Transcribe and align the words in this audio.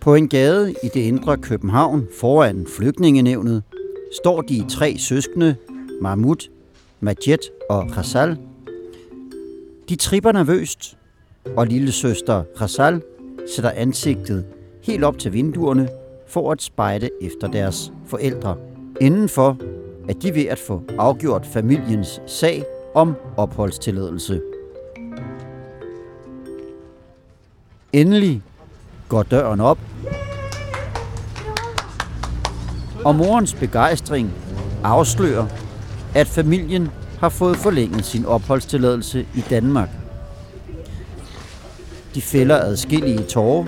På 0.00 0.14
en 0.14 0.28
gade 0.28 0.74
i 0.82 0.88
det 0.94 1.00
indre 1.00 1.36
København 1.36 2.08
foran 2.20 2.66
flygtningenævnet 2.76 3.62
står 4.22 4.40
de 4.40 4.64
tre 4.68 4.98
søskende, 4.98 5.56
Mahmoud, 6.00 6.50
Majed 7.00 7.38
og 7.70 7.96
Rasal. 7.96 8.36
De 9.88 9.96
tripper 9.96 10.32
nervøst, 10.32 10.96
og 11.56 11.66
lille 11.66 11.92
søster 11.92 12.44
Khasal 12.56 13.02
sætter 13.54 13.70
ansigtet 13.70 14.44
helt 14.82 15.04
op 15.04 15.18
til 15.18 15.32
vinduerne 15.32 15.88
for 16.26 16.52
at 16.52 16.62
spejde 16.62 17.10
efter 17.20 17.48
deres 17.48 17.92
forældre. 18.06 18.56
Indenfor 19.00 19.58
er 20.08 20.12
de 20.12 20.34
ved 20.34 20.44
at 20.44 20.58
få 20.58 20.82
afgjort 20.98 21.46
familiens 21.46 22.20
sag 22.26 22.64
om 22.94 23.14
opholdstilladelse. 23.36 24.40
Endelig 27.92 28.42
går 29.10 29.22
døren 29.22 29.60
op, 29.60 29.78
og 33.04 33.14
morens 33.14 33.54
begejstring 33.54 34.32
afslører, 34.84 35.46
at 36.14 36.26
familien 36.26 36.90
har 37.18 37.28
fået 37.28 37.56
forlænget 37.56 38.04
sin 38.04 38.26
opholdstilladelse 38.26 39.26
i 39.34 39.40
Danmark. 39.50 39.88
De 42.14 42.22
fælder 42.22 42.56
adskillige 42.60 43.22
tårer, 43.22 43.66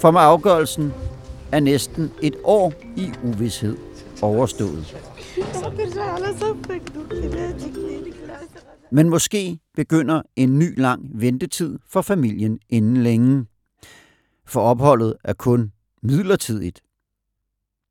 for 0.00 0.10
med 0.10 0.20
afgørelsen 0.20 0.92
er 1.52 1.60
næsten 1.60 2.12
et 2.22 2.34
år 2.44 2.72
i 2.96 3.12
uvidshed 3.22 3.76
overstået. 4.22 4.96
Men 8.92 9.08
måske 9.08 9.58
begynder 9.76 10.22
en 10.36 10.58
ny 10.58 10.80
lang 10.80 11.10
ventetid 11.14 11.78
for 11.88 12.02
familien 12.02 12.58
inden 12.68 12.96
længe. 12.96 13.46
For 14.46 14.60
opholdet 14.60 15.16
er 15.24 15.32
kun 15.32 15.72
midlertidigt. 16.02 16.80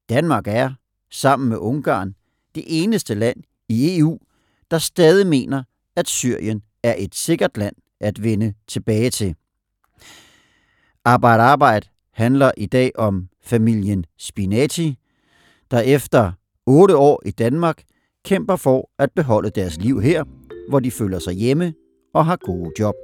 Danmark 0.09 0.47
er, 0.47 0.73
sammen 1.11 1.49
med 1.49 1.57
Ungarn, 1.57 2.15
det 2.55 2.63
eneste 2.67 3.13
land 3.13 3.43
i 3.69 3.97
EU, 3.99 4.19
der 4.71 4.77
stadig 4.77 5.27
mener, 5.27 5.63
at 5.95 6.07
Syrien 6.07 6.63
er 6.83 6.95
et 6.97 7.15
sikkert 7.15 7.57
land 7.57 7.75
at 7.99 8.23
vende 8.23 8.53
tilbage 8.67 9.09
til. 9.09 9.35
Arbejde 11.05 11.43
Arbejde 11.43 11.87
handler 12.13 12.51
i 12.57 12.65
dag 12.65 12.91
om 12.95 13.29
familien 13.41 14.05
Spinati, 14.17 14.97
der 15.71 15.79
efter 15.79 16.31
otte 16.65 16.97
år 16.97 17.21
i 17.25 17.31
Danmark 17.31 17.83
kæmper 18.25 18.55
for 18.55 18.89
at 18.97 19.11
beholde 19.15 19.49
deres 19.49 19.77
liv 19.77 20.01
her, 20.01 20.23
hvor 20.69 20.79
de 20.79 20.91
føler 20.91 21.19
sig 21.19 21.33
hjemme 21.33 21.73
og 22.13 22.25
har 22.25 22.35
gode 22.35 22.71
job. 22.79 22.95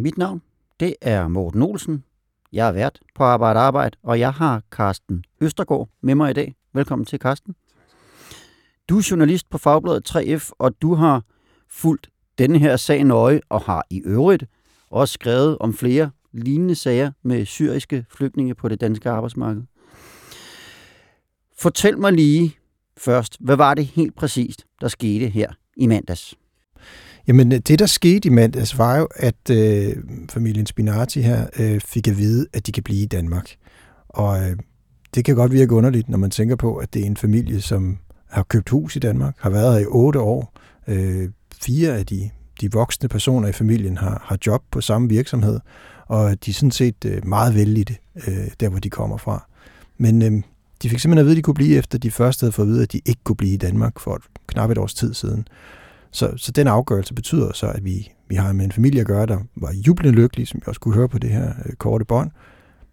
Mit 0.00 0.18
navn, 0.18 0.42
det 0.80 0.94
er 1.00 1.28
Morten 1.28 1.62
Olsen. 1.62 2.04
Jeg 2.52 2.68
er 2.68 2.72
vært 2.72 3.00
på 3.14 3.24
Arbejde 3.24 3.60
Arbejde, 3.60 3.96
og 4.02 4.18
jeg 4.18 4.32
har 4.32 4.62
Carsten 4.70 5.24
Østergaard 5.40 5.88
med 6.00 6.14
mig 6.14 6.30
i 6.30 6.34
dag. 6.34 6.54
Velkommen 6.72 7.06
til, 7.06 7.18
Carsten. 7.18 7.54
Du 8.88 8.98
er 8.98 9.08
journalist 9.10 9.50
på 9.50 9.58
Fagbladet 9.58 10.16
3F, 10.16 10.50
og 10.58 10.82
du 10.82 10.94
har 10.94 11.24
fulgt 11.68 12.10
denne 12.38 12.58
her 12.58 12.76
sag 12.76 13.04
nøje, 13.04 13.40
og 13.48 13.60
har 13.60 13.86
i 13.90 14.02
øvrigt 14.04 14.44
også 14.90 15.12
skrevet 15.12 15.58
om 15.58 15.74
flere 15.74 16.10
lignende 16.32 16.74
sager 16.74 17.12
med 17.22 17.46
syriske 17.46 18.06
flygtninge 18.10 18.54
på 18.54 18.68
det 18.68 18.80
danske 18.80 19.10
arbejdsmarked. 19.10 19.62
Fortæl 21.62 21.98
mig 21.98 22.12
lige 22.12 22.56
først, 22.98 23.36
hvad 23.40 23.56
var 23.56 23.74
det 23.74 23.86
helt 23.86 24.16
præcist, 24.16 24.64
der 24.80 24.88
skete 24.88 25.28
her 25.28 25.50
i 25.76 25.86
mandags? 25.86 26.34
Jamen, 27.26 27.50
det 27.50 27.78
der 27.78 27.86
skete 27.86 28.28
i 28.28 28.30
mandags 28.30 28.78
var 28.78 28.98
jo, 28.98 29.08
at 29.16 29.50
øh, 29.50 29.96
familien 30.30 30.66
Spinati 30.66 31.20
her 31.20 31.46
øh, 31.58 31.80
fik 31.80 32.08
at 32.08 32.18
vide, 32.18 32.46
at 32.52 32.66
de 32.66 32.72
kan 32.72 32.82
blive 32.82 33.02
i 33.02 33.06
Danmark. 33.06 33.56
Og 34.08 34.42
øh, 34.42 34.56
det 35.14 35.24
kan 35.24 35.36
godt 35.36 35.52
virke 35.52 35.74
underligt, 35.74 36.08
når 36.08 36.18
man 36.18 36.30
tænker 36.30 36.56
på, 36.56 36.76
at 36.76 36.94
det 36.94 37.02
er 37.02 37.06
en 37.06 37.16
familie, 37.16 37.60
som 37.60 37.98
har 38.30 38.42
købt 38.42 38.68
hus 38.68 38.96
i 38.96 38.98
Danmark, 38.98 39.34
har 39.38 39.50
været 39.50 39.72
her 39.72 39.80
i 39.80 39.86
otte 39.86 40.20
år. 40.20 40.54
Øh, 40.88 41.28
fire 41.62 41.98
af 41.98 42.06
de, 42.06 42.30
de 42.60 42.72
voksne 42.72 43.08
personer 43.08 43.48
i 43.48 43.52
familien 43.52 43.96
har, 43.96 44.22
har 44.24 44.38
job 44.46 44.62
på 44.70 44.80
samme 44.80 45.08
virksomhed, 45.08 45.60
og 46.06 46.44
de 46.44 46.50
er 46.50 46.54
sådan 46.54 46.70
set 46.70 47.04
øh, 47.04 47.26
meget 47.26 47.54
vældige 47.54 47.98
øh, 48.28 48.48
der, 48.60 48.68
hvor 48.68 48.78
de 48.78 48.90
kommer 48.90 49.16
fra. 49.16 49.48
Men 49.98 50.22
øh, 50.22 50.42
de 50.82 50.88
fik 50.90 50.98
simpelthen 50.98 51.18
at 51.18 51.24
vide, 51.26 51.32
at 51.32 51.36
de 51.36 51.42
kunne 51.42 51.54
blive, 51.54 51.76
efter 51.76 51.98
de 51.98 52.10
først 52.10 52.40
havde 52.40 52.52
fået 52.52 52.66
at 52.66 52.68
vide, 52.68 52.82
at 52.82 52.92
de 52.92 53.00
ikke 53.04 53.20
kunne 53.24 53.36
blive 53.36 53.54
i 53.54 53.56
Danmark 53.56 54.00
for 54.00 54.14
et, 54.14 54.22
knap 54.46 54.70
et 54.70 54.78
års 54.78 54.94
tid 54.94 55.14
siden. 55.14 55.48
Så, 56.10 56.32
så 56.36 56.52
den 56.52 56.66
afgørelse 56.66 57.14
betyder 57.14 57.52
så, 57.52 57.66
at 57.66 57.84
vi, 57.84 58.12
vi 58.28 58.34
har 58.34 58.52
med 58.52 58.64
en 58.64 58.72
familie 58.72 59.00
at 59.00 59.06
gøre, 59.06 59.26
der 59.26 59.38
var 59.56 59.72
jublende 59.72 60.12
lykkelig, 60.12 60.48
som 60.48 60.60
vi 60.60 60.64
også 60.66 60.80
kunne 60.80 60.94
høre 60.94 61.08
på 61.08 61.18
det 61.18 61.30
her 61.30 61.52
øh, 61.66 61.72
korte 61.72 62.04
bånd, 62.04 62.30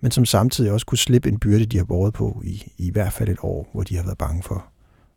men 0.02 0.12
som 0.12 0.26
samtidig 0.26 0.72
også 0.72 0.86
kunne 0.86 0.98
slippe 0.98 1.30
en 1.30 1.40
byrde, 1.40 1.66
de 1.66 1.78
har 1.78 1.86
båret 1.86 2.14
på 2.14 2.42
i, 2.46 2.72
i 2.78 2.92
hvert 2.92 3.14
fald 3.14 3.30
et 3.30 3.38
år, 3.42 3.70
hvor 3.74 3.84
de 3.84 3.96
har 3.96 4.04
været 4.04 4.18
bange 4.18 4.44
for 4.44 4.66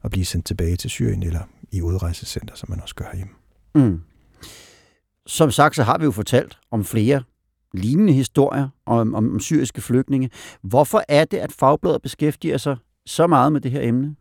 at 0.05 0.11
blive 0.11 0.25
sendt 0.25 0.47
tilbage 0.47 0.77
til 0.77 0.91
Syrien 0.91 1.23
eller 1.23 1.41
i 1.73 1.83
udrejsecenter, 1.83 2.55
som 2.55 2.71
man 2.71 2.81
også 2.83 2.95
gør 2.95 3.05
herhjemme. 3.13 3.33
Mm. 3.75 4.01
Som 5.27 5.51
sagt, 5.51 5.77
så 5.77 5.83
har 5.83 5.99
vi 5.99 6.05
jo 6.05 6.11
fortalt 6.11 6.59
om 6.71 6.85
flere 6.85 7.23
lignende 7.75 8.13
historier 8.13 8.69
om, 8.87 9.15
om, 9.15 9.33
om 9.33 9.41
syriske 9.41 9.81
flygtninge. 9.81 10.31
Hvorfor 10.63 11.03
er 11.09 11.25
det, 11.25 11.39
at 11.39 11.53
Fagbladet 11.53 12.03
beskæftiger 12.03 12.59
sig 12.59 12.77
så 13.07 13.27
meget 13.27 13.53
med 13.53 13.61
det 13.61 13.71
her 13.71 13.81
emne? 13.83 14.15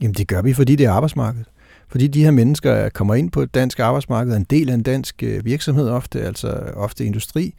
Jamen 0.00 0.14
det 0.14 0.28
gør 0.28 0.42
vi, 0.42 0.52
fordi 0.52 0.76
det 0.76 0.86
er 0.86 0.90
arbejdsmarkedet. 0.90 1.46
Fordi 1.88 2.06
de 2.06 2.24
her 2.24 2.30
mennesker 2.30 2.88
kommer 2.88 3.14
ind 3.14 3.30
på 3.30 3.42
et 3.42 3.54
dansk 3.54 3.80
arbejdsmarked, 3.80 4.32
er 4.32 4.36
en 4.36 4.46
del 4.50 4.70
af 4.70 4.74
en 4.74 4.82
dansk 4.82 5.22
øh, 5.22 5.44
virksomhed 5.44 5.88
ofte, 5.88 6.22
altså 6.22 6.48
ofte 6.74 7.04
industri. 7.04 7.54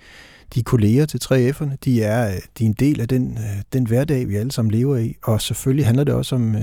De 0.53 0.59
er 0.59 0.63
kolleger 0.63 1.06
til 1.06 1.19
3F'erne, 1.24 1.75
de 1.86 2.03
er, 2.03 2.28
øh, 2.28 2.34
de 2.57 2.63
er 2.63 2.68
en 2.68 2.74
del 2.74 3.02
af 3.02 3.07
den, 3.07 3.38
øh, 3.38 3.62
den 3.74 3.88
hverdag, 3.88 4.28
vi 4.28 4.36
alle 4.36 4.52
sammen 4.52 4.72
lever 4.72 4.97
i. 4.97 5.16
Og 5.24 5.42
selvfølgelig 5.42 5.86
handler 5.86 6.03
det 6.03 6.13
også 6.13 6.36
om, 6.36 6.56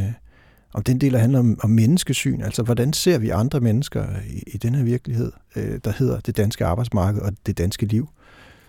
om 0.74 0.82
den 0.82 0.98
del, 0.98 1.12
der 1.12 1.18
handler 1.18 1.38
om, 1.38 1.58
om 1.62 1.70
menneskesyn. 1.70 2.42
Altså, 2.42 2.62
hvordan 2.62 2.92
ser 2.92 3.18
vi 3.18 3.28
andre 3.28 3.60
mennesker 3.60 4.04
i, 4.30 4.42
i 4.46 4.58
den 4.58 4.74
her 4.74 4.84
virkelighed, 4.84 5.32
der 5.54 5.92
hedder 5.98 6.20
det 6.20 6.36
danske 6.36 6.64
arbejdsmarked 6.64 7.20
og 7.20 7.32
det 7.46 7.58
danske 7.58 7.86
liv? 7.86 8.08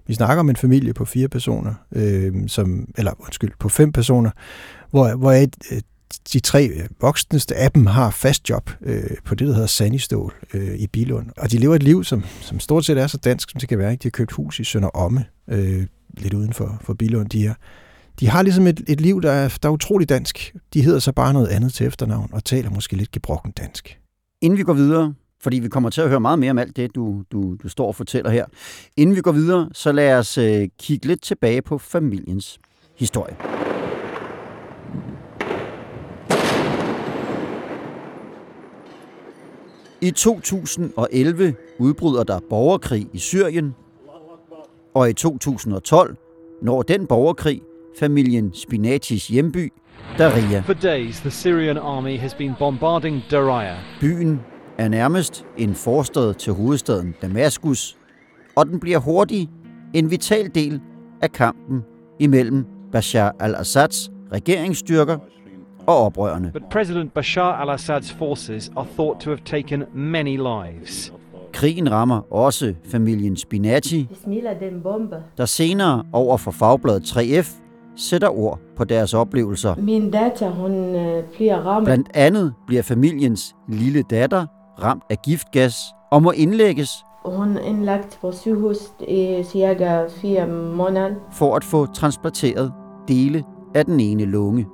Vi 0.08 0.14
snakker 0.14 0.40
om 0.40 0.50
en 0.50 0.56
familie 0.56 0.94
på 0.94 1.06
fire 1.06 1.28
personer, 1.28 1.74
øh, 1.92 2.34
som, 2.48 2.88
eller 2.98 3.12
undskyld, 3.20 3.52
på 3.60 3.70
fem 3.70 3.92
personer, 3.92 4.32
hvor, 4.92 5.16
hvor 5.16 5.32
et, 5.32 5.56
øh, 5.72 5.82
de 6.34 6.40
tre 6.40 6.68
øh, 6.68 6.86
voksneste 7.02 7.56
af 7.56 7.72
dem 7.72 7.86
har 7.86 8.10
fast 8.10 8.50
job 8.50 8.70
øh, 8.82 9.04
på 9.26 9.36
det, 9.36 9.48
der 9.48 9.54
hedder 9.54 9.68
Sandistål 9.68 10.34
øh, 10.54 10.76
i 10.76 10.88
Bilund. 10.88 11.30
Og 11.38 11.52
de 11.52 11.58
lever 11.58 11.76
et 11.76 11.84
liv, 11.84 12.04
som, 12.04 12.24
som 12.42 12.60
stort 12.60 12.86
set 12.86 12.98
er 12.98 13.08
så 13.08 13.18
dansk, 13.18 13.50
som 13.50 13.60
det 13.60 13.70
kan 13.70 13.78
være. 13.78 13.92
Ikke? 13.92 14.04
De 14.04 14.08
har 14.08 14.12
købt 14.12 14.32
hus 14.32 14.60
i 14.60 14.64
Sønder 14.64 14.90
Omme, 14.90 15.26
øh, 15.48 15.86
lidt 16.18 16.34
uden 16.34 16.54
for, 16.54 16.78
for 16.82 16.94
Bilund. 16.94 17.30
De, 17.30 17.46
er, 17.46 17.54
de 18.20 18.30
har 18.30 18.42
ligesom 18.42 18.68
et, 18.68 18.82
et 18.88 19.02
liv, 19.02 19.22
der 19.22 19.32
er, 19.32 19.58
der 19.64 19.70
er 19.70 19.74
utrolig 19.74 20.10
dansk. 20.10 20.56
De 20.74 20.82
hedder 20.82 21.00
så 21.00 21.12
bare 21.12 21.34
noget 21.34 21.48
andet 21.48 21.74
til 21.74 21.88
efternavn, 21.88 22.30
og 22.34 22.44
taler 22.46 22.70
måske 22.70 22.96
lidt 22.96 23.12
gebrokken 23.12 23.52
dansk. 23.52 24.00
Inden 24.42 24.58
vi 24.58 24.64
går 24.64 24.74
videre, 24.74 25.14
fordi 25.44 25.60
vi 25.60 25.68
kommer 25.70 25.90
til 25.90 26.02
at 26.02 26.10
høre 26.10 26.20
meget 26.20 26.40
mere 26.40 26.52
om 26.52 26.58
alt 26.58 26.76
det, 26.76 26.96
du, 26.96 27.24
du, 27.32 27.56
du 27.64 27.70
står 27.70 27.88
og 27.88 27.96
fortæller 27.96 28.32
her. 28.32 28.46
Inden 28.98 29.16
vi 29.16 29.22
går 29.22 29.32
videre, 29.32 29.70
så 29.74 29.92
lad 29.92 30.14
os 30.18 30.38
øh, 30.38 30.68
kigge 30.80 31.08
lidt 31.08 31.22
tilbage 31.22 31.62
på 31.62 31.78
familiens 31.78 32.60
historie. 32.98 33.36
I 40.02 40.12
2011 40.12 41.56
udbryder 41.80 42.24
der 42.24 42.40
borgerkrig 42.50 43.08
i 43.14 43.18
Syrien, 43.18 43.76
og 44.94 45.10
i 45.10 45.14
2012 45.14 46.16
når 46.62 46.82
den 46.82 47.08
borgerkrig 47.08 47.62
familien 48.00 48.54
Spinatis 48.54 49.28
hjemby, 49.28 49.74
Daria. 50.18 50.62
For 50.66 50.74
days, 50.74 51.20
the 51.20 51.32
Syrian 51.32 51.78
army 51.78 52.20
has 52.20 52.34
been 52.34 52.56
bombarding 52.60 53.24
Daria. 53.32 53.78
Byen 54.02 54.40
er 54.78 54.88
nærmest 54.88 55.46
en 55.58 55.76
forstad 55.76 56.34
til 56.34 56.54
hovedstaden 56.54 57.16
Damaskus, 57.22 57.98
og 58.56 58.66
den 58.66 58.80
bliver 58.80 58.98
hurtigt 58.98 59.50
en 59.94 60.12
vital 60.12 60.52
del 60.56 60.82
af 61.22 61.32
kampen 61.32 61.84
imellem 62.20 62.66
Bashar 62.92 63.36
al-Assads 63.40 64.12
regeringsstyrker 64.32 65.18
og 65.88 65.98
oprørerne. 65.98 66.52
But 66.54 66.64
President 66.72 67.14
Bashar 67.14 67.62
al-Assad's 67.62 68.18
forces 68.18 68.72
are 68.76 68.88
thought 68.98 69.20
to 69.20 69.30
have 69.30 69.40
taken 69.46 69.84
many 69.94 70.38
lives. 70.38 71.14
Krigen 71.54 71.92
rammer 71.92 72.34
også 72.34 72.74
familien 72.92 73.38
bombe. 74.84 75.16
der 75.38 75.46
senere 75.46 76.04
over 76.14 76.38
for 76.38 76.52
fagbladet 76.52 77.02
3F 77.02 77.60
sætter 77.96 78.30
ord 78.30 78.60
på 78.76 78.84
deres 78.84 79.14
oplevelser. 79.14 79.76
Min 79.76 80.12
datter, 80.12 80.50
hun 80.50 80.96
øh, 80.96 81.24
bliver 81.24 81.58
ramt. 81.58 81.86
Blandt 81.86 82.10
andet 82.14 82.54
bliver 82.68 82.82
familiens 82.82 83.56
lille 83.68 84.02
datter 84.02 84.46
ramt 84.82 85.04
af 85.10 85.18
giftgas 85.26 85.76
og 86.12 86.24
må 86.24 86.32
indlægges 86.32 86.90
Hun 87.26 87.58
indlagt 87.58 88.18
på 88.22 88.32
sygehus 88.32 88.78
i 89.08 89.44
cirka 89.44 90.08
fire 90.22 90.48
måneder. 90.48 91.16
for 91.32 91.56
at 91.56 91.64
få 91.64 91.86
transplanteret 91.86 92.74
dele 93.08 93.44
af 93.76 93.86
den 93.86 94.00
ene 94.00 94.26
lunge. 94.26 94.68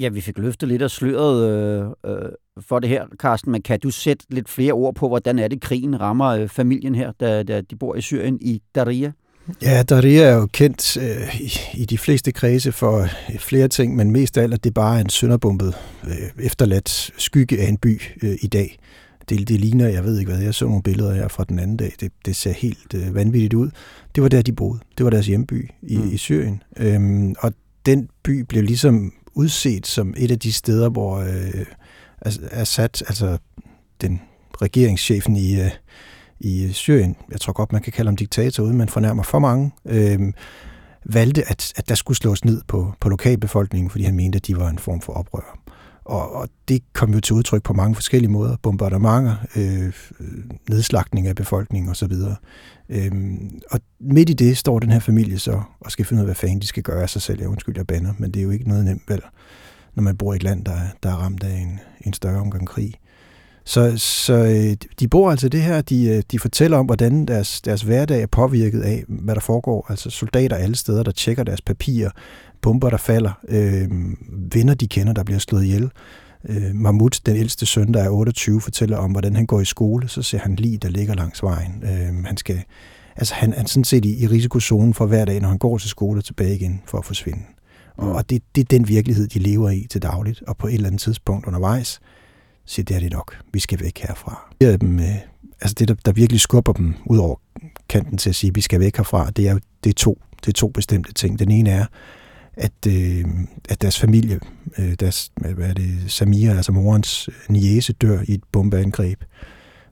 Ja, 0.00 0.08
vi 0.08 0.20
fik 0.20 0.38
løftet 0.38 0.68
lidt 0.68 0.82
af 0.82 0.90
sløret 0.90 1.50
øh, 1.50 1.90
øh, 2.06 2.28
for 2.60 2.78
det 2.78 2.90
her, 2.90 3.06
Carsten, 3.16 3.52
men 3.52 3.62
kan 3.62 3.80
du 3.80 3.90
sætte 3.90 4.26
lidt 4.30 4.48
flere 4.48 4.72
ord 4.72 4.94
på, 4.94 5.08
hvordan 5.08 5.38
er 5.38 5.48
det, 5.48 5.60
krigen 5.60 6.00
rammer 6.00 6.26
øh, 6.26 6.48
familien 6.48 6.94
her, 6.94 7.12
da, 7.12 7.42
da 7.42 7.60
de 7.60 7.76
bor 7.76 7.94
i 7.94 8.00
Syrien 8.00 8.38
i 8.40 8.62
Daria? 8.74 9.12
Ja, 9.62 9.82
Daria 9.82 10.22
er 10.22 10.34
jo 10.34 10.46
kendt 10.46 10.96
øh, 10.96 11.40
i, 11.40 11.52
i 11.74 11.84
de 11.84 11.98
fleste 11.98 12.32
kredse 12.32 12.72
for 12.72 12.98
øh, 13.00 13.38
flere 13.38 13.68
ting, 13.68 13.96
men 13.96 14.10
mest 14.10 14.38
af 14.38 14.42
alt, 14.42 14.54
at 14.54 14.64
det 14.64 14.74
bare 14.74 14.96
er 14.96 15.00
en 15.00 15.08
sønderbumpet, 15.08 15.74
øh, 16.04 16.44
efterladt 16.44 17.10
skygge 17.18 17.60
af 17.60 17.68
en 17.68 17.76
by 17.76 18.02
øh, 18.22 18.36
i 18.42 18.46
dag. 18.46 18.78
Det, 19.28 19.48
det 19.48 19.60
ligner, 19.60 19.88
jeg 19.88 20.04
ved 20.04 20.18
ikke 20.18 20.32
hvad, 20.32 20.42
jeg 20.42 20.54
så 20.54 20.64
nogle 20.64 20.82
billeder 20.82 21.14
her 21.14 21.28
fra 21.28 21.44
den 21.48 21.58
anden 21.58 21.76
dag, 21.76 21.92
det, 22.00 22.12
det 22.26 22.36
ser 22.36 22.52
helt 22.52 22.94
øh, 22.94 23.14
vanvittigt 23.14 23.54
ud. 23.54 23.70
Det 24.14 24.22
var 24.22 24.28
der, 24.28 24.42
de 24.42 24.52
boede. 24.52 24.80
Det 24.98 25.04
var 25.04 25.10
deres 25.10 25.26
hjemby 25.26 25.70
i, 25.82 25.96
Mm. 25.96 26.02
mm. 26.04 26.12
i 26.12 26.16
Syrien. 26.16 26.62
Øhm, 26.76 27.34
og 27.38 27.52
den 27.86 28.08
by 28.22 28.40
blev 28.40 28.62
ligesom 28.62 29.12
udset 29.34 29.86
som 29.86 30.14
et 30.16 30.30
af 30.30 30.38
de 30.38 30.52
steder, 30.52 30.88
hvor 30.88 31.16
øh, 31.18 31.64
Assad, 32.50 33.02
altså 33.08 33.38
den 34.00 34.20
regeringschefen 34.62 35.36
i, 35.36 35.60
øh, 35.60 35.70
i 36.40 36.64
øh, 36.64 36.72
Syrien, 36.72 37.16
jeg 37.30 37.40
tror 37.40 37.52
godt, 37.52 37.72
man 37.72 37.82
kan 37.82 37.92
kalde 37.92 38.08
ham 38.08 38.16
diktator, 38.16 38.64
uden 38.64 38.76
man 38.76 38.88
fornærmer 38.88 39.22
for 39.22 39.38
mange, 39.38 39.72
øh, 39.84 40.32
valgte, 41.04 41.50
at, 41.50 41.72
at 41.76 41.88
der 41.88 41.94
skulle 41.94 42.18
slås 42.18 42.44
ned 42.44 42.62
på, 42.68 42.92
på 43.00 43.08
lokalbefolkningen, 43.08 43.90
fordi 43.90 44.04
han 44.04 44.16
mente, 44.16 44.36
at 44.36 44.46
de 44.46 44.56
var 44.56 44.68
en 44.68 44.78
form 44.78 45.00
for 45.00 45.12
oprør. 45.12 45.58
Og, 46.08 46.32
og 46.32 46.48
det 46.68 46.82
kom 46.92 47.14
jo 47.14 47.20
til 47.20 47.34
udtryk 47.34 47.62
på 47.62 47.72
mange 47.72 47.94
forskellige 47.94 48.30
måder. 48.30 48.56
Bombardementer, 48.62 49.34
øh, 49.56 49.86
øh 50.20 50.44
nedslagning 50.70 51.26
af 51.26 51.34
befolkningen 51.34 51.90
osv. 51.90 52.12
Øhm, 52.88 53.60
og 53.70 53.80
midt 54.00 54.30
i 54.30 54.32
det 54.32 54.56
står 54.56 54.78
den 54.78 54.90
her 54.90 54.98
familie 54.98 55.38
så 55.38 55.62
og 55.80 55.90
skal 55.90 56.04
finde 56.04 56.20
ud 56.20 56.22
af, 56.22 56.26
hvad 56.26 56.34
fanden 56.34 56.60
de 56.60 56.66
skal 56.66 56.82
gøre 56.82 57.02
af 57.02 57.10
sig 57.10 57.22
selv. 57.22 57.40
Jeg 57.40 57.48
undskyld, 57.48 57.76
jeg 57.76 57.86
banner, 57.86 58.14
men 58.18 58.30
det 58.30 58.40
er 58.40 58.44
jo 58.44 58.50
ikke 58.50 58.68
noget 58.68 58.84
nemt 58.84 59.02
vel, 59.08 59.20
når 59.94 60.02
man 60.02 60.16
bor 60.16 60.32
i 60.32 60.36
et 60.36 60.42
land, 60.42 60.64
der, 60.64 60.78
der 61.02 61.10
er 61.10 61.16
ramt 61.16 61.42
af 61.42 61.54
en, 61.54 61.80
en 62.00 62.12
større 62.12 62.40
omgang 62.40 62.66
krig. 62.68 62.94
Så, 63.68 63.96
så 63.96 64.34
øh, 64.34 64.76
de 65.00 65.08
bor 65.08 65.30
altså 65.30 65.48
det 65.48 65.62
her, 65.62 65.80
de, 65.80 66.04
øh, 66.08 66.22
de 66.30 66.38
fortæller 66.38 66.78
om, 66.78 66.86
hvordan 66.86 67.26
deres, 67.26 67.60
deres 67.60 67.82
hverdag 67.82 68.22
er 68.22 68.26
påvirket 68.26 68.80
af, 68.80 69.04
hvad 69.08 69.34
der 69.34 69.40
foregår. 69.40 69.86
Altså 69.88 70.10
soldater 70.10 70.56
alle 70.56 70.76
steder, 70.76 71.02
der 71.02 71.10
tjekker 71.10 71.42
deres 71.42 71.60
papirer, 71.60 72.10
bomber, 72.62 72.90
der 72.90 72.96
falder, 72.96 73.32
øh, 73.48 73.88
venner, 74.52 74.74
de 74.74 74.88
kender, 74.88 75.12
der 75.12 75.24
bliver 75.24 75.38
slået 75.38 75.64
ihjel. 75.64 75.90
Øh, 76.48 76.74
Mahmoud, 76.74 77.20
den 77.26 77.36
ældste 77.36 77.66
søn, 77.66 77.94
der 77.94 78.02
er 78.02 78.10
28, 78.10 78.60
fortæller 78.60 78.96
om, 78.96 79.10
hvordan 79.10 79.36
han 79.36 79.46
går 79.46 79.60
i 79.60 79.64
skole. 79.64 80.08
Så 80.08 80.22
ser 80.22 80.38
han 80.38 80.56
lige, 80.56 80.78
der 80.78 80.88
ligger 80.88 81.14
langs 81.14 81.42
vejen. 81.42 81.82
Øh, 81.82 82.24
han 82.24 82.36
skal, 82.36 82.62
altså 83.16 83.34
han 83.34 83.52
er 83.52 83.66
sådan 83.66 83.84
set 83.84 84.04
i, 84.04 84.22
i 84.22 84.26
risikozonen 84.26 84.94
for 84.94 85.06
hver 85.06 85.24
dag, 85.24 85.40
når 85.40 85.48
han 85.48 85.58
går 85.58 85.78
til 85.78 85.90
skole 85.90 86.20
og 86.20 86.24
tilbage 86.24 86.54
igen 86.54 86.82
for 86.86 86.98
at 86.98 87.04
forsvinde. 87.04 87.42
Og, 87.96 88.12
og 88.12 88.30
det, 88.30 88.42
det 88.54 88.60
er 88.60 88.78
den 88.78 88.88
virkelighed, 88.88 89.28
de 89.28 89.38
lever 89.38 89.70
i 89.70 89.86
til 89.90 90.02
dagligt. 90.02 90.42
Og 90.46 90.56
på 90.56 90.66
et 90.66 90.74
eller 90.74 90.86
andet 90.86 91.00
tidspunkt 91.00 91.46
undervejs, 91.46 92.00
siger 92.68 92.84
det 92.84 92.96
er 92.96 93.00
det 93.00 93.12
nok. 93.12 93.36
Vi 93.52 93.60
skal 93.60 93.80
væk 93.80 93.98
herfra. 93.98 94.54
Det, 94.60 94.72
er 94.72 94.76
dem, 94.76 95.00
øh, 95.00 95.16
altså 95.60 95.74
det 95.78 95.88
der, 95.88 95.94
der 96.04 96.12
virkelig 96.12 96.40
skubber 96.40 96.72
dem 96.72 96.94
ud 97.06 97.18
over 97.18 97.36
kanten 97.88 98.18
til 98.18 98.30
at 98.30 98.34
sige, 98.36 98.48
at 98.48 98.56
vi 98.56 98.60
skal 98.60 98.80
væk 98.80 98.96
herfra, 98.96 99.30
det 99.30 99.48
er 99.48 99.52
jo 99.52 99.60
det 99.84 99.90
er 99.90 99.94
to, 99.94 100.18
det 100.40 100.48
er 100.48 100.52
to 100.52 100.68
bestemte 100.68 101.12
ting. 101.12 101.38
Den 101.38 101.50
ene 101.50 101.70
er, 101.70 101.86
at, 102.54 102.86
øh, 102.88 103.24
at 103.68 103.82
deres 103.82 104.00
familie, 104.00 104.40
øh, 104.78 104.94
deres, 105.00 105.32
hvad 105.36 105.68
er 105.68 105.74
det, 105.74 106.12
Samira, 106.12 106.56
altså 106.56 106.72
morens 106.72 107.28
øh, 107.28 107.34
niece, 107.48 107.92
dør 107.92 108.20
i 108.28 108.34
et 108.34 108.44
bombeangreb, 108.52 109.24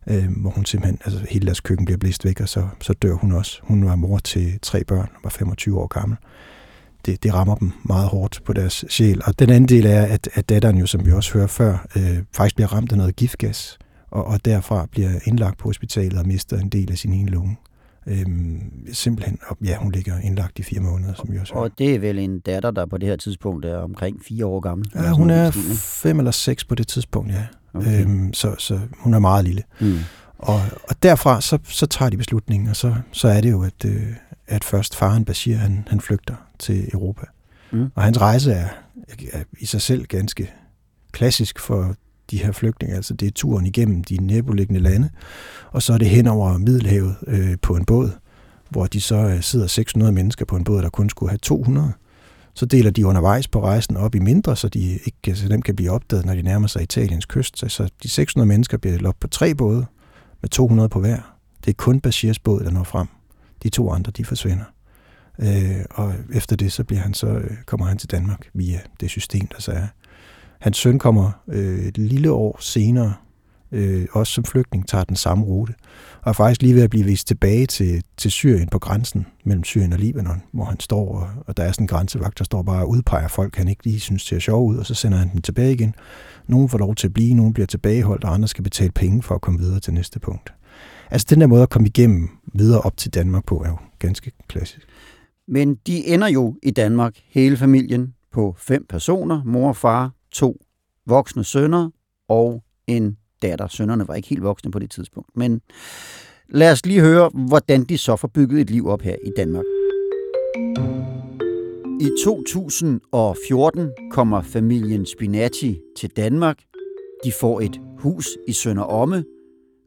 øh, 0.07 0.25
hvor 0.37 0.51
hun 0.51 0.65
simpelthen, 0.65 0.99
altså 1.05 1.27
hele 1.31 1.47
deres 1.47 1.61
køkken 1.61 1.85
bliver 1.85 1.99
blæst 1.99 2.25
væk, 2.25 2.41
og 2.41 2.49
så, 2.49 2.69
så 2.81 2.93
dør 2.93 3.15
hun 3.15 3.33
også. 3.33 3.61
Hun 3.63 3.85
var 3.85 3.97
mor 3.97 4.19
til 4.19 4.59
tre 4.63 4.85
børn, 4.85 5.09
var 5.25 5.31
25 5.31 5.81
år 5.81 5.87
gammel. 5.87 6.19
Det, 7.07 7.23
det 7.23 7.35
rammer 7.35 7.55
dem 7.55 7.73
meget 7.83 8.09
hårdt 8.09 8.41
på 8.45 8.53
deres 8.53 8.85
sjæl. 8.89 9.23
Og 9.25 9.39
den 9.39 9.51
anden 9.51 9.69
del 9.69 9.87
er, 9.87 10.03
at, 10.03 10.29
at 10.35 10.49
datteren 10.49 10.79
jo, 10.79 10.87
som 10.87 11.07
vi 11.07 11.13
også 11.13 11.33
hører 11.33 11.47
før, 11.47 11.87
øh, 11.97 12.19
faktisk 12.33 12.55
bliver 12.55 12.73
ramt 12.73 12.93
af 12.93 12.99
noget 12.99 13.17
giftgas, 13.17 13.79
og, 14.11 14.25
og 14.27 14.45
derfra 14.45 14.87
bliver 14.91 15.11
indlagt 15.25 15.59
på 15.59 15.69
hospitalet 15.69 16.19
og 16.19 16.27
mister 16.27 16.59
en 16.59 16.69
del 16.69 16.93
af 16.93 16.99
sin 16.99 17.13
ene 17.13 17.31
lunge. 17.31 17.57
Øhm, 18.09 18.61
simpelthen, 18.93 19.39
og 19.47 19.57
ja, 19.65 19.77
hun 19.77 19.93
ligger 19.93 20.19
indlagt 20.19 20.59
i 20.59 20.63
fire 20.63 20.81
måneder, 20.81 21.15
som 21.15 21.33
vi 21.33 21.39
også 21.39 21.55
hører. 21.55 21.65
Og 21.65 21.71
det 21.79 21.95
er 21.95 21.99
vel 21.99 22.19
en 22.19 22.39
datter, 22.39 22.71
der 22.71 22.87
på 22.87 22.99
det 22.99 23.09
her 23.09 23.17
tidspunkt 23.17 23.65
er 23.65 23.77
omkring 23.77 24.25
fire 24.29 24.47
år 24.47 24.61
gammel. 24.61 24.91
Ja, 24.95 25.11
hun 25.11 25.31
er 25.31 25.51
fem 25.79 26.19
eller 26.19 26.31
seks 26.31 26.65
på 26.65 26.75
det 26.75 26.89
tidspunkt, 26.89 27.33
ja. 27.33 27.47
Okay. 27.75 28.03
Øhm, 28.03 28.35
så, 28.35 28.55
så 28.59 28.81
hun 28.99 29.15
er 29.15 29.19
meget 29.19 29.45
lille. 29.45 29.63
Mm. 29.81 29.99
Og, 30.39 30.61
og 30.89 31.03
derfra, 31.03 31.41
så, 31.41 31.59
så 31.65 31.87
tager 31.87 32.11
de 32.11 32.17
beslutningen, 32.17 32.69
og 32.69 32.77
så, 32.77 32.95
så 33.13 33.29
er 33.29 33.41
det 33.41 33.51
jo, 33.51 33.63
at, 33.63 33.85
øh, 33.85 34.07
at 34.49 34.65
først 34.65 34.97
faren 34.97 35.25
Bashir, 35.25 35.57
han, 35.57 35.85
han 35.89 36.01
flygter 36.01 36.35
til 36.59 36.89
Europa. 36.93 37.27
Mm. 37.73 37.87
Og 37.95 38.03
hans 38.03 38.21
rejse 38.21 38.53
er, 38.53 38.69
er 39.33 39.43
i 39.61 39.67
sig 39.67 39.81
selv 39.81 40.05
ganske 40.07 40.51
klassisk 41.13 41.59
for 41.61 41.95
de 42.31 42.39
her 42.39 42.53
flygtninge. 42.53 42.97
Altså 42.97 43.15
det 43.15 43.27
er 43.29 43.33
turen 43.33 43.67
igennem 43.67 44.05
de 44.05 44.17
næboliggende 44.17 44.81
lande, 44.81 45.11
og 45.73 45.83
så 45.83 45.93
er 45.93 45.99
det 45.99 46.09
hen 46.09 46.27
over 46.27 46.59
Middelhavet 46.59 47.17
øh, 47.27 47.57
på 47.63 47.77
en 47.77 47.85
båd, 47.85 48.11
hvor 48.71 48.87
de 48.87 49.01
så 49.01 49.17
øh, 49.17 49.43
sidder 49.43 49.67
600 49.67 50.13
mennesker 50.13 50.45
på 50.45 50.57
en 50.57 50.65
båd, 50.65 50.83
der 50.83 50.89
kun 50.89 51.11
skulle 51.11 51.31
have 51.31 51.39
200. 51.39 51.93
Så 52.55 52.67
deler 52.67 52.91
de 52.91 53.07
undervejs 53.07 53.49
på 53.49 53.61
rejsen 53.63 53.97
op 53.97 54.15
i 54.15 54.19
mindre, 54.19 54.57
så 54.57 54.69
de 54.69 54.99
ikke 55.05 55.35
så 55.37 55.49
dem 55.49 55.63
kan 55.63 55.77
blive 55.77 55.91
opdaget, 55.91 56.27
når 56.27 56.35
de 56.35 56.43
nærmer 56.43 56.67
sig 56.69 56.83
Italiens 56.83 57.25
kyst. 57.27 57.59
Så- 57.59 57.69
Så 57.69 57.89
de 58.03 58.09
600 58.09 58.47
mennesker 58.49 58.77
bliver 58.79 58.93
delt 58.97 59.07
op 59.07 59.17
på 59.21 59.29
tre 59.29 59.55
både, 59.55 59.87
med 60.43 60.49
200 60.51 60.89
på 60.89 61.01
hver. 61.01 61.37
Det 61.65 61.71
er 61.71 61.75
kun 61.75 62.01
Bashirs 62.01 62.39
båd, 62.39 62.61
der 62.65 62.71
når 62.71 62.85
frem. 62.85 63.07
De 63.63 63.69
to 63.69 63.91
andre, 63.91 64.13
de 64.13 64.25
forsvinder. 64.25 64.65
Øh, 65.39 65.85
og 65.91 66.15
efter 66.35 66.57
det, 66.57 66.73
så 66.73 66.85
bliver 66.85 67.01
han 67.01 67.15
så, 67.15 67.27
øh, 67.27 67.51
kommer 67.67 67.87
han 67.87 67.99
til 67.99 68.11
Danmark 68.11 68.49
via 68.55 68.81
det 69.01 69.11
system, 69.11 69.47
der 69.47 69.61
så 69.61 69.73
er. 69.73 69.87
Hans 70.61 70.77
søn 70.77 70.99
kommer 70.99 71.31
øh, 71.49 71.79
et 71.79 71.99
lille 71.99 72.33
år 72.33 72.57
senere, 72.61 73.15
øh, 73.73 74.07
også 74.13 74.33
som 74.33 74.45
flygtning, 74.45 74.89
tager 74.89 75.05
den 75.05 75.17
samme 75.17 75.45
rute, 75.45 75.75
og 76.23 76.29
er 76.29 76.33
faktisk 76.33 76.63
lige 76.63 76.75
ved 76.75 76.83
at 76.83 76.91
blive 76.91 77.05
vist 77.05 77.27
tilbage 77.27 77.67
til, 77.67 78.03
til 78.17 78.31
Syrien 78.31 78.69
på 78.69 78.79
grænsen 78.79 79.27
mellem 79.45 79.65
Syrien 79.65 79.93
og 79.93 79.99
Libanon, 79.99 80.43
hvor 80.53 80.65
han 80.65 80.81
står, 80.81 81.19
og, 81.19 81.29
og 81.47 81.57
der 81.57 81.63
er 81.63 81.73
sådan 81.73 81.85
en 81.85 81.89
grænsevagt, 81.89 82.39
der 82.39 82.45
står 82.45 82.63
bare 82.63 82.83
og 82.83 82.89
udpeger 82.89 83.29
folk, 83.29 83.57
han 83.57 83.69
ikke 83.69 83.85
lige 83.85 84.01
synes 84.01 84.23
ser 84.23 84.39
sjov 84.39 84.67
ud, 84.67 84.77
og 84.77 84.87
så 84.87 84.95
sender 84.95 85.19
han 85.19 85.31
dem 85.33 85.43
tilbage 85.43 85.73
igen. 85.73 85.95
Nogle 86.47 86.69
får 86.69 86.79
lov 86.79 86.95
til 86.95 87.07
at 87.07 87.15
blive, 87.15 87.35
nogle 87.35 87.53
bliver 87.55 87.67
tilbageholdt, 87.67 88.25
og 88.25 88.35
andre 88.35 88.49
skal 88.49 88.65
betale 88.65 88.93
penge 88.93 89.23
for 89.23 89.35
at 89.35 89.41
komme 89.41 89.61
videre 89.61 89.81
til 89.81 89.95
næste 89.95 90.21
punkt. 90.21 90.53
Altså 91.11 91.27
den 91.31 91.41
der 91.41 91.47
måde 91.47 91.63
at 91.63 91.71
komme 91.71 91.89
igennem 91.89 92.29
videre 92.55 92.81
op 92.81 92.97
til 92.97 93.15
Danmark 93.15 93.45
på, 93.45 93.63
er 93.65 93.69
jo 93.69 93.77
ganske 93.99 94.33
klassisk. 94.49 94.87
Men 95.49 95.75
de 95.87 96.07
ender 96.07 96.29
jo 96.29 96.55
i 96.63 96.71
Danmark, 96.71 97.17
hele 97.29 97.57
familien, 97.57 98.15
på 98.33 98.55
fem 98.59 98.87
personer, 98.89 99.43
mor 99.45 99.69
og 99.69 99.77
far, 99.77 100.11
to 100.33 100.61
voksne 101.07 101.45
sønner 101.45 101.91
og 102.29 102.63
en 102.87 103.17
datter. 103.43 103.69
Sønnerne 103.69 104.09
var 104.09 104.15
ikke 104.15 104.29
helt 104.29 104.43
voksne 104.43 104.71
på 104.71 104.79
det 104.79 104.91
tidspunkt. 104.91 105.37
Men 105.37 105.61
lad 106.49 106.73
os 106.73 106.87
lige 106.87 107.01
høre, 107.01 107.31
hvordan 107.35 107.85
de 107.85 107.99
så 107.99 108.17
får 108.17 108.29
bygget 108.29 108.61
et 108.61 108.71
liv 108.71 108.87
op 108.87 109.03
her 109.03 109.17
i 109.25 109.31
Danmark. 109.37 109.65
I 112.01 112.11
2014 112.25 113.91
kommer 114.11 114.43
familien 114.43 115.07
Spinati 115.07 115.81
til 115.97 116.11
Danmark. 116.17 116.59
De 117.25 117.33
får 117.41 117.61
et 117.61 117.81
hus 117.99 118.29
i 118.49 118.53
Sønder 118.53 118.83
Omme, 118.83 119.25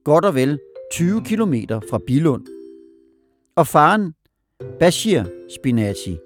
godt 0.03 0.25
og 0.25 0.35
vel 0.35 0.59
20 0.91 1.21
km 1.23 1.53
fra 1.89 1.99
Bilund. 2.07 2.45
Og 3.55 3.67
faren, 3.67 4.13
Bashir 4.79 5.23
Spinaci, 5.55 6.17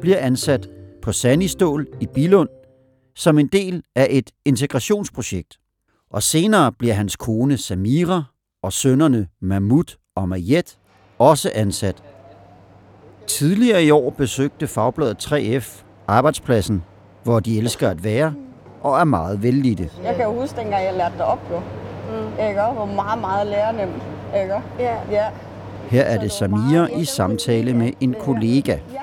bliver 0.00 0.18
ansat 0.18 0.68
på 1.02 1.12
Sandistål 1.12 1.86
i 2.00 2.06
Bilund 2.14 2.48
som 3.16 3.38
en 3.38 3.46
del 3.46 3.82
af 3.94 4.06
et 4.10 4.30
integrationsprojekt. 4.44 5.56
Og 6.10 6.22
senere 6.22 6.72
bliver 6.72 6.94
hans 6.94 7.16
kone 7.16 7.58
Samira 7.58 8.24
og 8.62 8.72
sønnerne 8.72 9.28
Mahmoud 9.40 9.96
og 10.16 10.28
Mayet 10.28 10.78
også 11.18 11.50
ansat. 11.54 12.02
Tidligere 13.26 13.84
i 13.84 13.90
år 13.90 14.10
besøgte 14.10 14.66
fagbladet 14.66 15.32
3F 15.32 15.84
arbejdspladsen, 16.06 16.82
hvor 17.24 17.40
de 17.40 17.58
elsker 17.58 17.88
at 17.90 18.04
være 18.04 18.34
og 18.80 19.00
er 19.00 19.04
meget 19.04 19.42
vellidte. 19.42 19.90
Jeg 20.04 20.16
kan 20.16 20.24
jo 20.24 20.40
huske, 20.40 20.56
dengang 20.56 20.84
jeg 20.84 20.94
lærte 20.94 21.14
det 21.14 21.24
op, 21.24 21.50
jo. 21.50 21.83
Ikke? 22.48 22.60
Hvor 22.74 22.84
meget, 22.96 23.20
meget 23.20 23.46
lærenemt. 23.46 24.02
Ikke? 24.42 24.54
Ja. 24.78 24.96
Ja. 25.10 25.24
Her 25.88 26.02
er 26.02 26.18
det 26.20 26.32
Samira 26.32 26.88
i 27.00 27.04
samtale 27.04 27.74
med 27.74 27.92
en 28.00 28.14
kollega. 28.20 28.72
ja. 28.92 29.00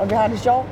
Og 0.00 0.10
vi 0.10 0.14
har 0.14 0.28
det 0.28 0.40
sjovt. 0.40 0.66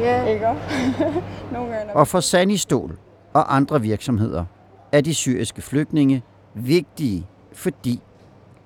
Ja. 0.00 0.24
Ikke? 0.24 0.46
Nogle 1.52 1.72
gange. 1.72 1.96
Og 1.96 2.08
for 2.08 2.20
Sandistål 2.20 2.98
og 3.32 3.56
andre 3.56 3.80
virksomheder 3.82 4.44
er 4.92 5.00
de 5.00 5.14
syriske 5.14 5.62
flygtninge 5.62 6.22
vigtige, 6.54 7.26
fordi 7.52 8.00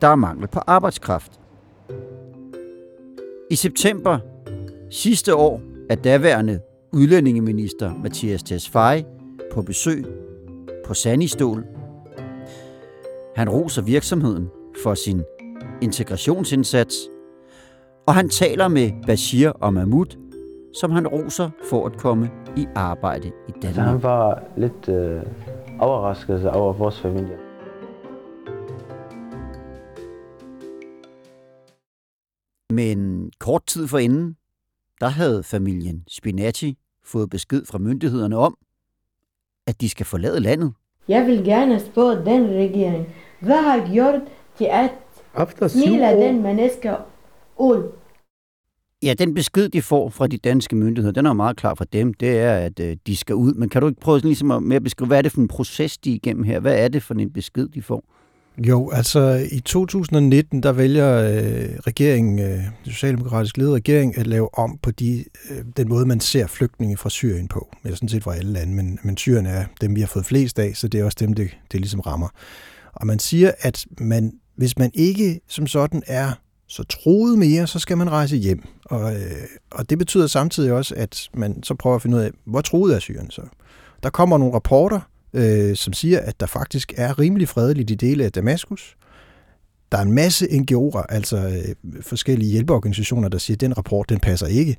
der 0.00 0.08
er 0.08 0.14
mangel 0.14 0.48
på 0.48 0.60
arbejdskraft. 0.66 1.32
I 3.50 3.54
september 3.56 4.18
sidste 4.90 5.34
år 5.34 5.60
er 5.90 5.94
daværende 5.94 6.60
udlændingeminister 6.92 7.92
Mathias 8.02 8.42
Tesfaye 8.42 9.04
på 9.52 9.62
besøg 9.62 10.04
på 10.86 10.94
Sandistol. 10.94 11.64
Han 13.36 13.48
roser 13.48 13.82
virksomheden 13.82 14.48
for 14.82 14.94
sin 14.94 15.22
integrationsindsats, 15.82 16.94
og 18.06 18.14
han 18.14 18.28
taler 18.28 18.68
med 18.68 18.90
Bashir 19.06 19.50
og 19.50 19.74
Mahmoud, 19.74 20.06
som 20.74 20.90
han 20.90 21.06
roser 21.08 21.50
for 21.70 21.86
at 21.86 21.98
komme 21.98 22.30
i 22.56 22.66
arbejde 22.74 23.28
i 23.28 23.32
Så 23.62 23.66
han 23.66 23.74
Danmark. 23.74 24.02
var 24.02 24.42
lidt 24.56 24.88
øh, 24.88 25.22
overrasket 25.80 26.50
over 26.50 26.72
vores 26.72 27.00
familie. 27.00 27.36
Men 32.70 33.30
kort 33.38 33.66
tid 33.66 33.88
forinden, 33.88 34.36
der 35.00 35.08
havde 35.08 35.42
familien 35.42 36.04
Spinacci 36.08 36.78
fået 37.04 37.30
besked 37.30 37.66
fra 37.66 37.78
myndighederne 37.78 38.36
om, 38.36 38.56
at 39.66 39.80
de 39.80 39.88
skal 39.88 40.06
forlade 40.06 40.40
landet. 40.40 40.74
Jeg 41.08 41.26
vil 41.26 41.44
gerne 41.44 41.80
spørge 41.80 42.16
den 42.16 42.46
regering, 42.46 43.06
hvad 43.40 43.62
har 43.62 43.92
gjort 43.92 44.20
til 44.58 44.68
at 44.70 44.90
Efter 45.42 45.68
smile 45.68 46.08
år, 46.08 46.22
den 46.22 46.42
mennesker 46.42 46.96
ud? 47.58 47.92
Ja, 49.02 49.14
den 49.14 49.34
besked, 49.34 49.68
de 49.68 49.82
får 49.82 50.08
fra 50.08 50.26
de 50.26 50.36
danske 50.38 50.76
myndigheder, 50.76 51.12
den 51.12 51.26
er 51.26 51.30
jo 51.30 51.34
meget 51.34 51.56
klar 51.56 51.74
fra 51.74 51.84
dem, 51.92 52.14
det 52.14 52.38
er, 52.38 52.54
at 52.54 52.80
øh, 52.80 52.96
de 53.06 53.16
skal 53.16 53.34
ud. 53.34 53.54
Men 53.54 53.68
kan 53.68 53.80
du 53.80 53.88
ikke 53.88 54.00
prøve 54.00 54.18
sådan 54.18 54.28
ligesom 54.28 54.50
at, 54.50 54.62
med 54.62 54.76
at 54.76 54.82
beskrive, 54.82 55.06
hvad 55.06 55.18
er 55.18 55.22
det 55.22 55.32
for 55.32 55.40
en 55.40 55.48
proces, 55.48 55.98
de 55.98 56.10
er 56.10 56.14
igennem 56.14 56.44
her? 56.44 56.60
Hvad 56.60 56.84
er 56.84 56.88
det 56.88 57.02
for 57.02 57.14
en 57.14 57.32
besked, 57.32 57.68
de 57.68 57.82
får? 57.82 58.04
Jo, 58.58 58.90
altså 58.90 59.46
i 59.52 59.60
2019, 59.60 60.62
der 60.62 60.72
vælger 60.72 61.22
øh, 61.22 61.78
regeringen, 61.86 62.38
øh, 62.38 62.58
den 62.84 62.92
socialdemokratisk 62.92 63.56
ledede 63.56 63.74
regering, 63.74 64.18
at 64.18 64.26
lave 64.26 64.58
om 64.58 64.78
på 64.82 64.90
de, 64.90 65.24
øh, 65.50 65.64
den 65.76 65.88
måde, 65.88 66.06
man 66.06 66.20
ser 66.20 66.46
flygtninge 66.46 66.96
fra 66.96 67.10
Syrien 67.10 67.48
på. 67.48 67.68
Eller 67.84 67.96
sådan 67.96 68.08
set 68.08 68.22
fra 68.22 68.34
alle 68.34 68.52
lande, 68.52 68.74
men, 68.74 68.98
men 69.02 69.16
Syrien 69.16 69.46
er 69.46 69.64
dem, 69.80 69.96
vi 69.96 70.00
har 70.00 70.08
fået 70.08 70.26
flest 70.26 70.58
af, 70.58 70.72
så 70.74 70.88
det 70.88 71.00
er 71.00 71.04
også 71.04 71.16
dem, 71.20 71.32
det, 71.34 71.56
det 71.72 71.80
ligesom 71.80 72.00
rammer. 72.00 72.28
Og 72.92 73.06
man 73.06 73.18
siger, 73.18 73.52
at 73.60 73.86
man, 73.98 74.32
hvis 74.56 74.78
man 74.78 74.90
ikke 74.94 75.40
som 75.48 75.66
sådan 75.66 76.02
er 76.06 76.32
så 76.66 76.82
troet 76.82 77.38
mere, 77.38 77.66
så 77.66 77.78
skal 77.78 77.98
man 77.98 78.10
rejse 78.10 78.36
hjem. 78.36 78.62
Og, 78.84 79.14
øh, 79.14 79.20
og 79.70 79.90
det 79.90 79.98
betyder 79.98 80.26
samtidig 80.26 80.72
også, 80.72 80.94
at 80.96 81.28
man 81.34 81.62
så 81.62 81.74
prøver 81.74 81.96
at 81.96 82.02
finde 82.02 82.16
ud 82.16 82.22
af, 82.22 82.30
hvor 82.44 82.60
troet 82.60 82.94
er 82.94 82.98
Syrien 82.98 83.30
så. 83.30 83.42
Der 84.02 84.10
kommer 84.10 84.38
nogle 84.38 84.54
rapporter, 84.54 85.00
øh, 85.34 85.76
som 85.76 85.92
siger, 85.92 86.20
at 86.20 86.40
der 86.40 86.46
faktisk 86.46 86.92
er 86.96 87.18
rimelig 87.18 87.48
fredeligt 87.48 87.90
i 87.90 87.94
dele 87.94 88.24
af 88.24 88.32
Damaskus. 88.32 88.96
Der 89.92 89.98
er 89.98 90.02
en 90.02 90.12
masse 90.12 90.46
NGO'er, 90.46 91.02
altså 91.08 91.36
øh, 91.36 92.02
forskellige 92.02 92.50
hjælpeorganisationer, 92.50 93.28
der 93.28 93.38
siger, 93.38 93.56
at 93.56 93.60
den 93.60 93.78
rapport, 93.78 94.08
den 94.08 94.20
passer 94.20 94.46
ikke. 94.46 94.76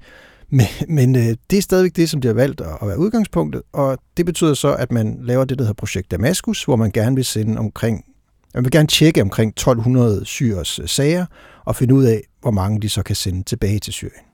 Men, 0.50 0.66
men 0.88 1.16
øh, 1.16 1.36
det 1.50 1.58
er 1.58 1.62
stadigvæk 1.62 1.96
det, 1.96 2.10
som 2.10 2.22
de 2.22 2.28
har 2.28 2.36
valgt 2.36 2.62
at, 2.62 2.78
at 2.82 2.88
være 2.88 3.00
udgangspunktet, 3.00 3.62
og 3.74 3.98
det 4.18 4.26
betyder 4.26 4.54
så, 4.54 4.76
at 4.76 4.92
man 4.92 5.20
laver 5.22 5.46
det, 5.46 5.58
der 5.58 5.64
hedder 5.64 5.74
Projekt 5.74 6.12
Damaskus, 6.12 6.64
hvor 6.64 6.76
man 6.76 6.92
gerne 6.92 7.16
vil 7.16 7.26
sende 7.26 7.60
omkring, 7.60 8.06
man 8.54 8.64
vil 8.64 8.72
gerne 8.72 8.88
tjekke 8.88 9.22
omkring 9.22 9.50
1200 9.50 10.26
syres 10.26 10.80
øh, 10.80 10.88
sager, 10.88 11.26
og 11.66 11.76
finde 11.76 11.94
ud 11.94 12.04
af, 12.04 12.22
hvor 12.42 12.52
mange 12.52 12.82
de 12.82 12.90
så 12.90 13.04
kan 13.04 13.16
sende 13.16 13.44
tilbage 13.44 13.80
til 13.80 13.94
Syrien. 13.94 14.26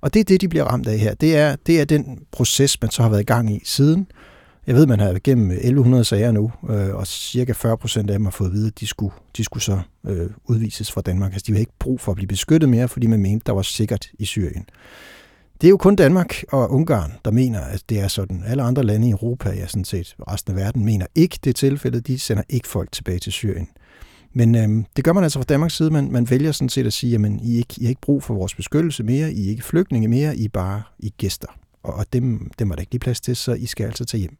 Og 0.00 0.14
det 0.14 0.20
er 0.20 0.24
det, 0.24 0.40
de 0.40 0.48
bliver 0.48 0.64
ramt 0.64 0.88
af 0.88 0.98
her. 0.98 1.14
Det 1.14 1.36
er, 1.36 1.56
det 1.66 1.80
er 1.80 1.84
den 1.84 2.18
proces, 2.32 2.80
man 2.80 2.90
så 2.90 3.02
har 3.02 3.08
været 3.08 3.20
i 3.20 3.24
gang 3.24 3.56
i 3.56 3.62
siden. 3.64 4.06
Jeg 4.66 4.74
ved, 4.74 4.86
man 4.86 5.00
har 5.00 5.06
gennem 5.06 5.16
igennem 5.24 5.50
1100 5.50 6.04
sager 6.04 6.32
nu, 6.32 6.52
øh, 6.68 6.94
og 6.94 7.06
cirka 7.06 7.52
40 7.52 7.76
procent 7.76 8.10
af 8.10 8.18
dem 8.18 8.24
har 8.24 8.30
fået 8.30 8.48
at 8.48 8.54
vide, 8.54 8.66
at 8.66 8.80
de 8.80 8.86
skulle, 8.86 9.14
de 9.36 9.44
skulle 9.44 9.62
så 9.62 9.80
øh, 10.06 10.30
udvises 10.44 10.92
fra 10.92 11.00
Danmark. 11.00 11.32
Altså, 11.32 11.44
de 11.46 11.52
har 11.52 11.60
ikke 11.60 11.72
brug 11.78 12.00
for 12.00 12.12
at 12.12 12.16
blive 12.16 12.28
beskyttet 12.28 12.68
mere, 12.68 12.88
fordi 12.88 13.06
man 13.06 13.22
mente, 13.22 13.44
der 13.46 13.52
var 13.52 13.62
sikkert 13.62 14.08
i 14.18 14.24
Syrien. 14.24 14.66
Det 15.60 15.66
er 15.66 15.70
jo 15.70 15.76
kun 15.76 15.96
Danmark 15.96 16.44
og 16.48 16.70
Ungarn, 16.70 17.12
der 17.24 17.30
mener, 17.30 17.60
at 17.60 17.82
det 17.88 18.00
er 18.00 18.08
sådan. 18.08 18.42
Alle 18.46 18.62
andre 18.62 18.82
lande 18.82 19.08
i 19.08 19.10
Europa, 19.10 19.50
ja 19.50 19.66
sådan 19.66 19.84
set 19.84 20.16
resten 20.28 20.52
af 20.52 20.56
verden, 20.56 20.84
mener 20.84 21.06
ikke 21.14 21.38
det 21.44 21.56
tilfælde. 21.56 22.00
De 22.00 22.18
sender 22.18 22.42
ikke 22.48 22.68
folk 22.68 22.92
tilbage 22.92 23.18
til 23.18 23.32
Syrien. 23.32 23.68
Men 24.32 24.54
øhm, 24.54 24.84
det 24.96 25.04
gør 25.04 25.12
man 25.12 25.22
altså 25.22 25.38
fra 25.38 25.44
Danmarks 25.44 25.76
side. 25.76 25.90
Man, 25.90 26.12
man 26.12 26.30
vælger 26.30 26.52
sådan 26.52 26.68
set 26.68 26.86
at 26.86 26.92
sige, 26.92 27.14
at 27.14 27.32
I, 27.42 27.56
ikke, 27.56 27.74
I 27.76 27.84
har 27.84 27.88
ikke 27.88 28.00
brug 28.00 28.22
for 28.22 28.34
vores 28.34 28.54
beskyttelse 28.54 29.02
mere, 29.02 29.32
I 29.32 29.46
er 29.46 29.50
ikke 29.50 29.64
flygtninge 29.64 30.08
mere, 30.08 30.36
I 30.36 30.44
er 30.44 30.48
bare 30.48 30.82
I 30.98 31.06
er 31.06 31.10
gæster. 31.18 31.48
Og, 31.82 31.94
og 31.94 32.06
dem, 32.12 32.50
dem 32.58 32.70
er 32.70 32.74
der 32.74 32.80
ikke 32.80 32.92
lige 32.92 33.00
plads 33.00 33.20
til, 33.20 33.36
så 33.36 33.52
I 33.52 33.66
skal 33.66 33.86
altså 33.86 34.04
tage 34.04 34.20
hjem. 34.20 34.36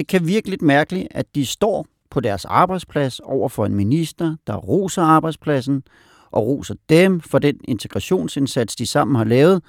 Det 0.00 0.08
kan 0.08 0.26
virke 0.26 0.50
lidt 0.50 0.62
mærkeligt, 0.62 1.08
at 1.10 1.34
de 1.34 1.46
står 1.46 1.86
på 2.10 2.20
deres 2.20 2.44
arbejdsplads 2.44 3.20
over 3.20 3.48
for 3.48 3.66
en 3.66 3.74
minister, 3.74 4.36
der 4.46 4.56
roser 4.56 5.02
arbejdspladsen 5.02 5.82
og 6.30 6.46
roser 6.46 6.74
dem 6.88 7.20
for 7.20 7.38
den 7.38 7.60
integrationsindsats, 7.64 8.76
de 8.76 8.86
sammen 8.86 9.16
har 9.16 9.24
lavet. 9.24 9.62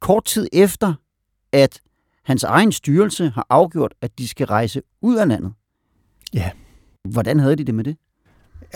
Kort 0.00 0.24
tid 0.24 0.48
efter, 0.52 0.94
at 1.52 1.80
hans 2.24 2.44
egen 2.44 2.72
styrelse 2.72 3.28
har 3.28 3.46
afgjort, 3.50 3.94
at 4.00 4.18
de 4.18 4.28
skal 4.28 4.46
rejse 4.46 4.82
ud 5.02 5.16
af 5.16 5.28
landet. 5.28 5.52
Ja. 6.34 6.50
Hvordan 7.04 7.40
havde 7.40 7.56
de 7.56 7.64
det 7.64 7.74
med 7.74 7.84
det? 7.84 7.96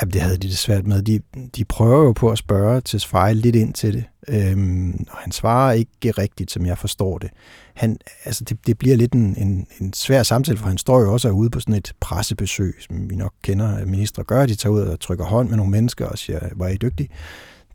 Jamen, 0.01 0.13
det 0.13 0.21
havde 0.21 0.37
de 0.37 0.49
det 0.49 0.59
svært 0.59 0.87
med. 0.87 1.03
De, 1.03 1.21
de 1.57 1.65
prøver 1.65 2.05
jo 2.05 2.13
på 2.13 2.31
at 2.31 2.39
spørge 2.39 2.81
til 2.81 3.01
Svej 3.01 3.33
lidt 3.33 3.57
ind 3.57 3.75
til 3.75 3.95
det, 3.95 4.05
øhm, 4.29 5.07
og 5.11 5.17
han 5.19 5.33
svarer 5.33 5.73
ikke 5.73 6.11
rigtigt, 6.11 6.51
som 6.51 6.67
jeg 6.67 6.79
forstår 6.79 7.19
det. 7.19 7.31
Han, 7.75 7.99
altså, 8.25 8.45
det, 8.45 8.67
det 8.67 8.79
bliver 8.79 8.97
lidt 8.97 9.13
en, 9.13 9.37
en, 9.39 9.67
en 9.81 9.93
svær 9.93 10.23
samtale, 10.23 10.59
for 10.59 10.69
han 10.69 10.79
står 10.79 11.01
jo 11.01 11.13
også 11.13 11.31
ude 11.31 11.51
på 11.51 11.61
sådan 11.61 11.75
et 11.75 11.93
pressebesøg, 12.01 12.75
som 12.81 13.11
vi 13.11 13.17
nok 13.17 13.33
kender, 13.43 13.77
at 13.77 13.89
ministre 13.89 14.25
gør. 14.25 14.47
De 14.47 14.55
tager 14.55 14.73
ud 14.73 14.81
og 14.81 15.01
trykker 15.01 15.25
hånd 15.25 15.49
med 15.49 15.57
nogle 15.57 15.73
mennesker 15.73 16.07
og 16.07 16.19
siger, 16.19 16.41
hvor 16.57 16.67
er 16.67 16.71
I 16.71 16.77
dygtige? 16.77 17.09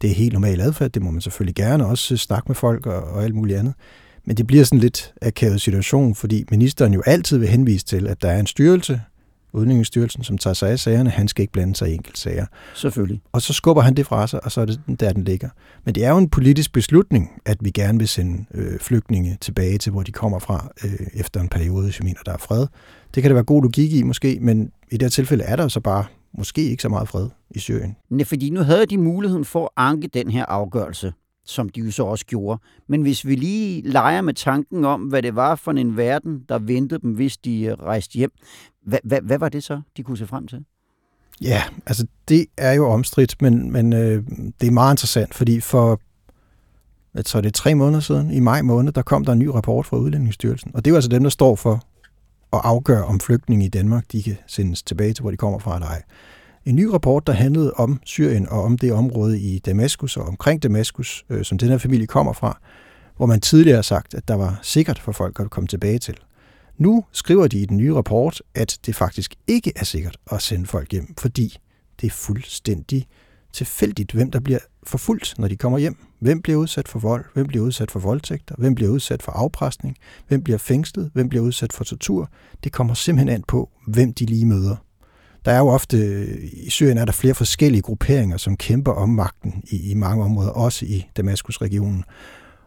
Det 0.01 0.11
er 0.11 0.15
helt 0.15 0.33
normal 0.33 0.61
adfærd, 0.61 0.89
det 0.89 1.01
må 1.01 1.11
man 1.11 1.21
selvfølgelig 1.21 1.55
gerne 1.55 1.85
også 1.85 2.17
snakke 2.17 2.45
med 2.47 2.55
folk 2.55 2.85
og, 2.85 3.03
og 3.03 3.23
alt 3.23 3.35
muligt 3.35 3.59
andet. 3.59 3.73
Men 4.25 4.37
det 4.37 4.47
bliver 4.47 4.63
sådan 4.63 4.79
lidt 4.79 5.13
akavet 5.21 5.61
situation, 5.61 6.15
fordi 6.15 6.45
ministeren 6.51 6.93
jo 6.93 7.01
altid 7.05 7.37
vil 7.37 7.47
henvise 7.47 7.85
til, 7.85 8.07
at 8.07 8.21
der 8.21 8.29
er 8.29 8.39
en 8.39 8.47
styrelse, 8.47 9.01
Udlændingsstyrelsen, 9.53 10.23
som 10.23 10.37
tager 10.37 10.53
sig 10.53 10.69
af 10.69 10.79
sagerne, 10.79 11.09
han 11.09 11.27
skal 11.27 11.41
ikke 11.41 11.53
blande 11.53 11.75
sig 11.75 11.89
i 11.89 11.93
enkelte 11.93 12.19
sager. 12.19 12.45
Selvfølgelig. 12.75 13.21
Og 13.31 13.41
så 13.41 13.53
skubber 13.53 13.81
han 13.81 13.93
det 13.93 14.05
fra 14.05 14.27
sig, 14.27 14.43
og 14.43 14.51
så 14.51 14.61
er 14.61 14.65
det 14.65 14.79
der, 14.99 15.13
den 15.13 15.23
ligger. 15.23 15.49
Men 15.85 15.95
det 15.95 16.05
er 16.05 16.09
jo 16.09 16.17
en 16.17 16.29
politisk 16.29 16.73
beslutning, 16.73 17.31
at 17.45 17.57
vi 17.61 17.71
gerne 17.71 17.99
vil 17.99 18.07
sende 18.07 18.45
øh, 18.53 18.79
flygtninge 18.79 19.37
tilbage 19.41 19.77
til, 19.77 19.91
hvor 19.91 20.03
de 20.03 20.11
kommer 20.11 20.39
fra, 20.39 20.69
øh, 20.83 21.07
efter 21.13 21.41
en 21.41 21.49
periode, 21.49 21.83
hvis 21.83 21.99
vi 21.99 22.03
mener, 22.03 22.19
der 22.25 22.33
er 22.33 22.37
fred. 22.37 22.67
Det 23.15 23.23
kan 23.23 23.29
der 23.29 23.33
være 23.33 23.43
god 23.43 23.63
logik 23.63 23.93
i 23.93 24.03
måske, 24.03 24.37
men 24.41 24.71
i 24.91 24.93
det 24.93 25.01
her 25.01 25.09
tilfælde 25.09 25.43
er 25.43 25.55
der 25.55 25.63
jo 25.63 25.69
så 25.69 25.79
bare 25.79 26.05
måske 26.37 26.61
ikke 26.69 26.81
så 26.81 26.89
meget 26.89 27.07
fred 27.07 27.29
i 27.51 27.59
Syrien. 27.59 27.95
Nej, 28.09 28.25
fordi 28.25 28.49
nu 28.49 28.59
havde 28.59 28.85
de 28.85 28.97
muligheden 28.97 29.45
for 29.45 29.63
at 29.63 29.69
anke 29.77 30.07
den 30.07 30.31
her 30.31 30.45
afgørelse, 30.45 31.13
som 31.45 31.69
de 31.69 31.79
jo 31.79 31.91
så 31.91 32.03
også 32.03 32.25
gjorde. 32.25 32.61
Men 32.87 33.01
hvis 33.01 33.25
vi 33.25 33.35
lige 33.35 33.81
leger 33.81 34.21
med 34.21 34.33
tanken 34.33 34.85
om, 34.85 35.01
hvad 35.01 35.21
det 35.21 35.35
var 35.35 35.55
for 35.55 35.71
en 35.71 35.97
verden, 35.97 36.43
der 36.49 36.59
ventede 36.59 37.01
dem, 37.01 37.11
hvis 37.11 37.37
de 37.37 37.63
øh, 37.63 37.73
rejste 37.73 38.13
hjem, 38.13 38.31
hvad, 38.85 38.99
hvad, 39.03 39.21
hvad 39.21 39.39
var 39.39 39.49
det 39.49 39.63
så, 39.63 39.81
de 39.97 40.03
kunne 40.03 40.17
se 40.17 40.27
frem 40.27 40.47
til? 40.47 40.65
Ja, 41.41 41.63
altså 41.85 42.07
det 42.27 42.45
er 42.57 42.73
jo 42.73 42.89
omstridt, 42.89 43.41
men, 43.41 43.71
men 43.71 43.93
øh, 43.93 44.23
det 44.61 44.67
er 44.67 44.71
meget 44.71 44.93
interessant, 44.93 45.33
fordi 45.33 45.59
for 45.59 46.01
jeg 47.13 47.25
tror, 47.25 47.41
det 47.41 47.47
er 47.47 47.51
tre 47.51 47.75
måneder 47.75 47.99
siden, 47.99 48.31
i 48.31 48.39
maj 48.39 48.61
måned, 48.61 48.93
der 48.93 49.01
kom 49.01 49.25
der 49.25 49.31
en 49.31 49.39
ny 49.39 49.47
rapport 49.47 49.85
fra 49.85 49.97
Udlændingsstyrelsen. 49.97 50.71
Og 50.73 50.85
det 50.85 50.91
er 50.91 50.93
jo 50.93 50.95
altså 50.95 51.09
dem, 51.09 51.23
der 51.23 51.29
står 51.29 51.55
for 51.55 51.73
at 52.53 52.61
afgøre, 52.63 53.05
om 53.05 53.19
flygtninge 53.19 53.65
i 53.65 53.69
Danmark 53.69 54.11
de 54.11 54.23
kan 54.23 54.37
sendes 54.47 54.83
tilbage 54.83 55.13
til, 55.13 55.21
hvor 55.21 55.31
de 55.31 55.37
kommer 55.37 55.59
fra 55.59 55.75
eller 55.75 55.87
ej. 55.87 56.01
En 56.65 56.75
ny 56.75 56.83
rapport, 56.83 57.27
der 57.27 57.33
handlede 57.33 57.73
om 57.73 57.99
Syrien 58.05 58.49
og 58.49 58.63
om 58.63 58.77
det 58.77 58.93
område 58.93 59.39
i 59.39 59.59
Damaskus 59.59 60.17
og 60.17 60.25
omkring 60.25 60.63
Damaskus, 60.63 61.25
øh, 61.29 61.43
som 61.43 61.57
den 61.57 61.69
her 61.69 61.77
familie 61.77 62.07
kommer 62.07 62.33
fra, 62.33 62.59
hvor 63.17 63.25
man 63.25 63.41
tidligere 63.41 63.77
har 63.77 63.81
sagt, 63.81 64.13
at 64.13 64.27
der 64.27 64.33
var 64.33 64.59
sikkert 64.61 64.99
for 64.99 65.11
folk 65.11 65.39
at 65.39 65.49
komme 65.49 65.67
tilbage 65.67 65.99
til. 65.99 66.15
Nu 66.77 67.03
skriver 67.11 67.47
de 67.47 67.59
i 67.59 67.65
den 67.65 67.77
nye 67.77 67.93
rapport, 67.93 68.41
at 68.55 68.79
det 68.85 68.95
faktisk 68.95 69.35
ikke 69.47 69.73
er 69.75 69.83
sikkert 69.83 70.17
at 70.31 70.41
sende 70.41 70.65
folk 70.65 70.91
hjem, 70.91 71.13
fordi 71.17 71.57
det 72.01 72.07
er 72.07 72.11
fuldstændig 72.11 73.07
tilfældigt, 73.53 74.11
hvem 74.11 74.31
der 74.31 74.39
bliver 74.39 74.59
forfulgt, 74.83 75.35
når 75.37 75.47
de 75.47 75.55
kommer 75.55 75.77
hjem. 75.77 75.97
Hvem 76.19 76.41
bliver 76.41 76.59
udsat 76.59 76.87
for 76.87 76.99
vold? 76.99 77.25
Hvem 77.33 77.47
bliver 77.47 77.65
udsat 77.65 77.91
for 77.91 77.99
voldtægter? 77.99 78.55
Hvem 78.57 78.75
bliver 78.75 78.91
udsat 78.91 79.23
for 79.23 79.31
afpresning? 79.31 79.97
Hvem 80.27 80.43
bliver 80.43 80.57
fængslet? 80.57 81.11
Hvem 81.13 81.29
bliver 81.29 81.43
udsat 81.43 81.73
for 81.73 81.83
tortur? 81.83 82.29
Det 82.63 82.71
kommer 82.71 82.93
simpelthen 82.93 83.35
an 83.35 83.43
på, 83.47 83.69
hvem 83.87 84.13
de 84.13 84.25
lige 84.25 84.45
møder. 84.45 84.75
Der 85.45 85.51
er 85.51 85.59
jo 85.59 85.67
ofte, 85.67 86.27
i 86.43 86.69
Syrien 86.69 86.97
er 86.97 87.05
der 87.05 87.11
flere 87.11 87.35
forskellige 87.35 87.81
grupperinger, 87.81 88.37
som 88.37 88.57
kæmper 88.57 88.91
om 88.91 89.09
magten 89.09 89.63
i, 89.63 89.91
i 89.91 89.93
mange 89.93 90.23
områder, 90.23 90.49
også 90.49 90.85
i 90.85 91.05
Damaskus-regionen. 91.17 92.03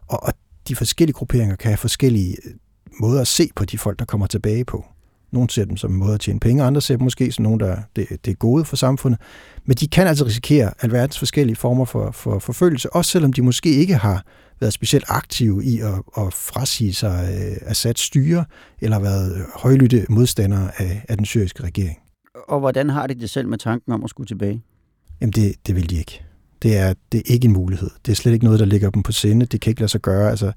Og, 0.06 0.22
og 0.22 0.32
de 0.68 0.76
forskellige 0.76 1.14
grupperinger 1.14 1.56
kan 1.56 1.70
have 1.70 1.76
forskellige 1.76 2.36
øh, 2.44 2.52
måder 3.00 3.20
at 3.20 3.26
se 3.26 3.50
på 3.56 3.64
de 3.64 3.78
folk, 3.78 3.98
der 3.98 4.04
kommer 4.04 4.26
tilbage 4.26 4.64
på. 4.64 4.84
Nogle 5.32 5.50
ser 5.50 5.64
dem 5.64 5.76
som 5.76 5.92
en 5.92 5.98
måde 5.98 6.14
at 6.14 6.20
tjene 6.20 6.40
penge, 6.40 6.62
andre 6.62 6.80
ser 6.80 6.96
dem 6.96 7.04
måske 7.04 7.32
som 7.32 7.42
nogen, 7.42 7.60
der 7.60 7.76
det, 7.96 8.08
det 8.24 8.30
er 8.30 8.34
gode 8.34 8.64
for 8.64 8.76
samfundet. 8.76 9.20
Men 9.64 9.76
de 9.76 9.88
kan 9.88 10.06
altså 10.06 10.24
risikere 10.24 10.72
alverdens 10.80 11.18
forskellige 11.18 11.56
former 11.56 11.84
for, 11.84 12.10
for 12.10 12.38
forfølgelse, 12.38 12.92
også 12.92 13.10
selvom 13.10 13.32
de 13.32 13.42
måske 13.42 13.70
ikke 13.70 13.94
har 13.94 14.24
været 14.60 14.72
specielt 14.72 15.04
aktive 15.08 15.64
i 15.64 15.80
at, 15.80 15.94
at 16.16 16.34
frasige 16.34 16.94
sig 16.94 17.28
øh, 17.30 17.70
Assads 17.70 18.00
styre, 18.00 18.44
eller 18.80 18.98
været 18.98 19.36
øh, 19.36 19.42
højlytte 19.54 20.06
modstandere 20.08 20.70
af, 20.76 21.04
af 21.08 21.16
den 21.16 21.26
syriske 21.26 21.62
regering. 21.62 21.98
Og 22.48 22.60
hvordan 22.60 22.90
har 22.90 23.06
de 23.06 23.14
det 23.14 23.30
selv 23.30 23.48
med 23.48 23.58
tanken 23.58 23.92
om 23.92 24.04
at 24.04 24.10
skulle 24.10 24.26
tilbage? 24.26 24.62
Jamen 25.20 25.32
det, 25.32 25.54
det 25.66 25.76
vil 25.76 25.90
de 25.90 25.96
ikke. 25.96 26.22
Det 26.62 26.76
er, 26.76 26.94
det 27.12 27.18
er 27.18 27.32
ikke 27.32 27.46
en 27.46 27.52
mulighed. 27.52 27.90
Det 28.06 28.12
er 28.12 28.16
slet 28.16 28.32
ikke 28.32 28.44
noget, 28.44 28.60
der 28.60 28.66
ligger 28.66 28.90
dem 28.90 29.02
på 29.02 29.12
sinde. 29.12 29.46
Det 29.46 29.60
kan 29.60 29.70
ikke 29.70 29.80
lade 29.80 29.90
sig 29.90 30.00
gøre. 30.00 30.30
Altså, 30.30 30.52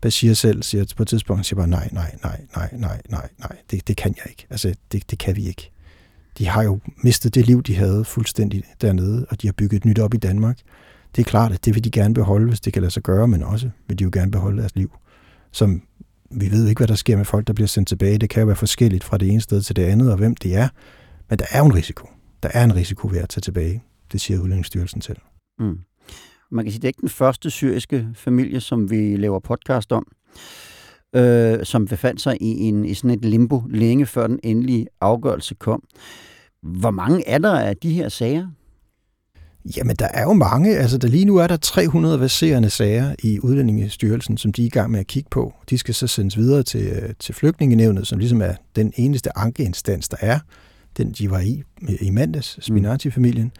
Bashir 0.00 0.34
selv 0.34 0.62
siger 0.62 0.84
på 0.96 1.02
et 1.02 1.08
tidspunkt, 1.08 1.46
siger 1.46 1.56
bare, 1.56 1.68
nej, 1.68 1.88
nej, 1.92 2.16
nej, 2.24 2.40
nej, 2.56 2.68
nej, 2.72 3.00
nej, 3.08 3.28
nej, 3.38 3.56
det, 3.70 3.88
det 3.88 3.96
kan 3.96 4.14
jeg 4.16 4.30
ikke. 4.30 4.46
Altså, 4.50 4.74
det, 4.92 5.10
det 5.10 5.18
kan 5.18 5.36
vi 5.36 5.48
ikke. 5.48 5.70
De 6.38 6.46
har 6.46 6.62
jo 6.62 6.78
mistet 7.02 7.34
det 7.34 7.46
liv, 7.46 7.62
de 7.62 7.76
havde 7.76 8.04
fuldstændig 8.04 8.64
dernede, 8.80 9.26
og 9.30 9.42
de 9.42 9.46
har 9.46 9.52
bygget 9.52 9.76
et 9.76 9.84
nyt 9.84 9.98
op 9.98 10.14
i 10.14 10.16
Danmark. 10.16 10.58
Det 11.16 11.22
er 11.22 11.30
klart, 11.30 11.52
at 11.52 11.64
det 11.64 11.74
vil 11.74 11.84
de 11.84 11.90
gerne 11.90 12.14
beholde, 12.14 12.48
hvis 12.48 12.60
det 12.60 12.72
kan 12.72 12.82
lade 12.82 12.92
sig 12.92 13.02
gøre, 13.02 13.28
men 13.28 13.42
også 13.42 13.70
vil 13.88 13.98
de 13.98 14.04
jo 14.04 14.10
gerne 14.12 14.30
beholde 14.30 14.58
deres 14.58 14.76
liv. 14.76 14.90
Som 15.52 15.82
vi 16.30 16.50
ved 16.50 16.68
ikke, 16.68 16.78
hvad 16.78 16.88
der 16.88 16.94
sker 16.94 17.16
med 17.16 17.24
folk, 17.24 17.46
der 17.46 17.52
bliver 17.52 17.68
sendt 17.68 17.88
tilbage. 17.88 18.18
Det 18.18 18.30
kan 18.30 18.40
jo 18.40 18.46
være 18.46 18.56
forskelligt 18.56 19.04
fra 19.04 19.18
det 19.18 19.28
ene 19.28 19.40
sted 19.40 19.62
til 19.62 19.76
det 19.76 19.82
andet, 19.82 20.10
og 20.10 20.18
hvem 20.18 20.36
det 20.36 20.56
er. 20.56 20.68
Men 21.30 21.38
der 21.38 21.44
er 21.50 21.58
jo 21.58 21.64
en 21.64 21.74
risiko. 21.74 22.08
Der 22.42 22.48
er 22.54 22.64
en 22.64 22.74
risiko 22.74 23.08
ved 23.08 23.18
at 23.18 23.28
tage 23.28 23.40
tilbage. 23.40 23.82
Det 24.12 24.20
siger 24.20 24.40
Udlændingsstyrelsen 24.40 25.02
selv. 25.02 25.18
Mm. 25.58 25.78
Man 26.50 26.64
kan 26.64 26.72
sige, 26.72 26.78
det 26.78 26.84
er 26.84 26.88
ikke 26.88 27.00
den 27.00 27.08
første 27.08 27.50
syriske 27.50 28.08
familie, 28.14 28.60
som 28.60 28.90
vi 28.90 29.16
laver 29.16 29.38
podcast 29.38 29.92
om, 29.92 30.06
øh, 31.16 31.64
som 31.64 31.86
befandt 31.86 32.20
sig 32.20 32.36
i, 32.40 32.58
en, 32.60 32.84
i 32.84 32.94
sådan 32.94 33.10
et 33.10 33.24
limbo 33.24 33.62
længe 33.68 34.06
før 34.06 34.26
den 34.26 34.40
endelige 34.42 34.86
afgørelse 35.00 35.54
kom. 35.54 35.82
Hvor 36.62 36.90
mange 36.90 37.28
er 37.28 37.38
der 37.38 37.58
af 37.58 37.76
de 37.76 37.92
her 37.92 38.08
sager? 38.08 38.48
Jamen, 39.76 39.96
der 39.96 40.08
er 40.14 40.22
jo 40.22 40.32
mange. 40.32 40.76
Altså, 40.76 40.98
der 40.98 41.08
lige 41.08 41.24
nu 41.24 41.36
er 41.36 41.46
der 41.46 41.56
300 41.56 42.20
verserende 42.20 42.70
sager 42.70 43.14
i 43.22 43.40
Udlændingestyrelsen, 43.40 44.36
som 44.36 44.52
de 44.52 44.62
er 44.62 44.66
i 44.66 44.70
gang 44.70 44.90
med 44.90 45.00
at 45.00 45.06
kigge 45.06 45.28
på. 45.30 45.54
De 45.70 45.78
skal 45.78 45.94
så 45.94 46.06
sendes 46.06 46.36
videre 46.36 46.62
til, 46.62 47.14
til 47.18 47.34
flygtningenevnet, 47.34 48.06
som 48.06 48.18
ligesom 48.18 48.42
er 48.42 48.54
den 48.76 48.92
eneste 48.96 49.38
ankeinstans, 49.38 50.08
der 50.08 50.16
er. 50.20 50.38
Den, 50.96 51.12
de 51.12 51.30
var 51.30 51.40
i 51.40 51.62
i 52.00 52.10
mandags, 52.10 52.58
Spinati-familien, 52.60 53.52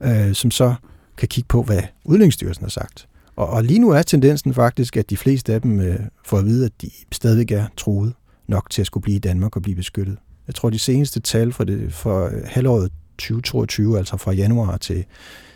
øh, 0.00 0.34
som 0.34 0.50
så 0.50 0.74
kan 1.16 1.28
kigge 1.28 1.48
på, 1.48 1.62
hvad 1.62 1.82
Udlændingsstyrelsen 2.04 2.64
har 2.64 2.70
sagt. 2.70 3.08
Og, 3.36 3.48
og 3.48 3.64
lige 3.64 3.78
nu 3.78 3.90
er 3.90 4.02
tendensen 4.02 4.54
faktisk, 4.54 4.96
at 4.96 5.10
de 5.10 5.16
fleste 5.16 5.54
af 5.54 5.62
dem 5.62 5.80
øh, 5.80 6.00
får 6.24 6.38
at 6.38 6.44
vide, 6.44 6.66
at 6.66 6.82
de 6.82 6.90
stadig 7.12 7.52
er 7.52 7.66
troet 7.76 8.12
nok 8.48 8.70
til 8.70 8.80
at 8.80 8.86
skulle 8.86 9.02
blive 9.02 9.16
i 9.16 9.20
Danmark 9.20 9.56
og 9.56 9.62
blive 9.62 9.76
beskyttet. 9.76 10.18
Jeg 10.46 10.54
tror, 10.54 10.70
de 10.70 10.78
seneste 10.78 11.20
tal 11.20 11.52
for, 11.52 11.64
det, 11.64 11.92
for 11.92 12.32
halvåret 12.44 12.92
2022, 13.18 13.98
altså 13.98 14.16
fra 14.16 14.32
januar 14.32 14.76
til, 14.76 15.04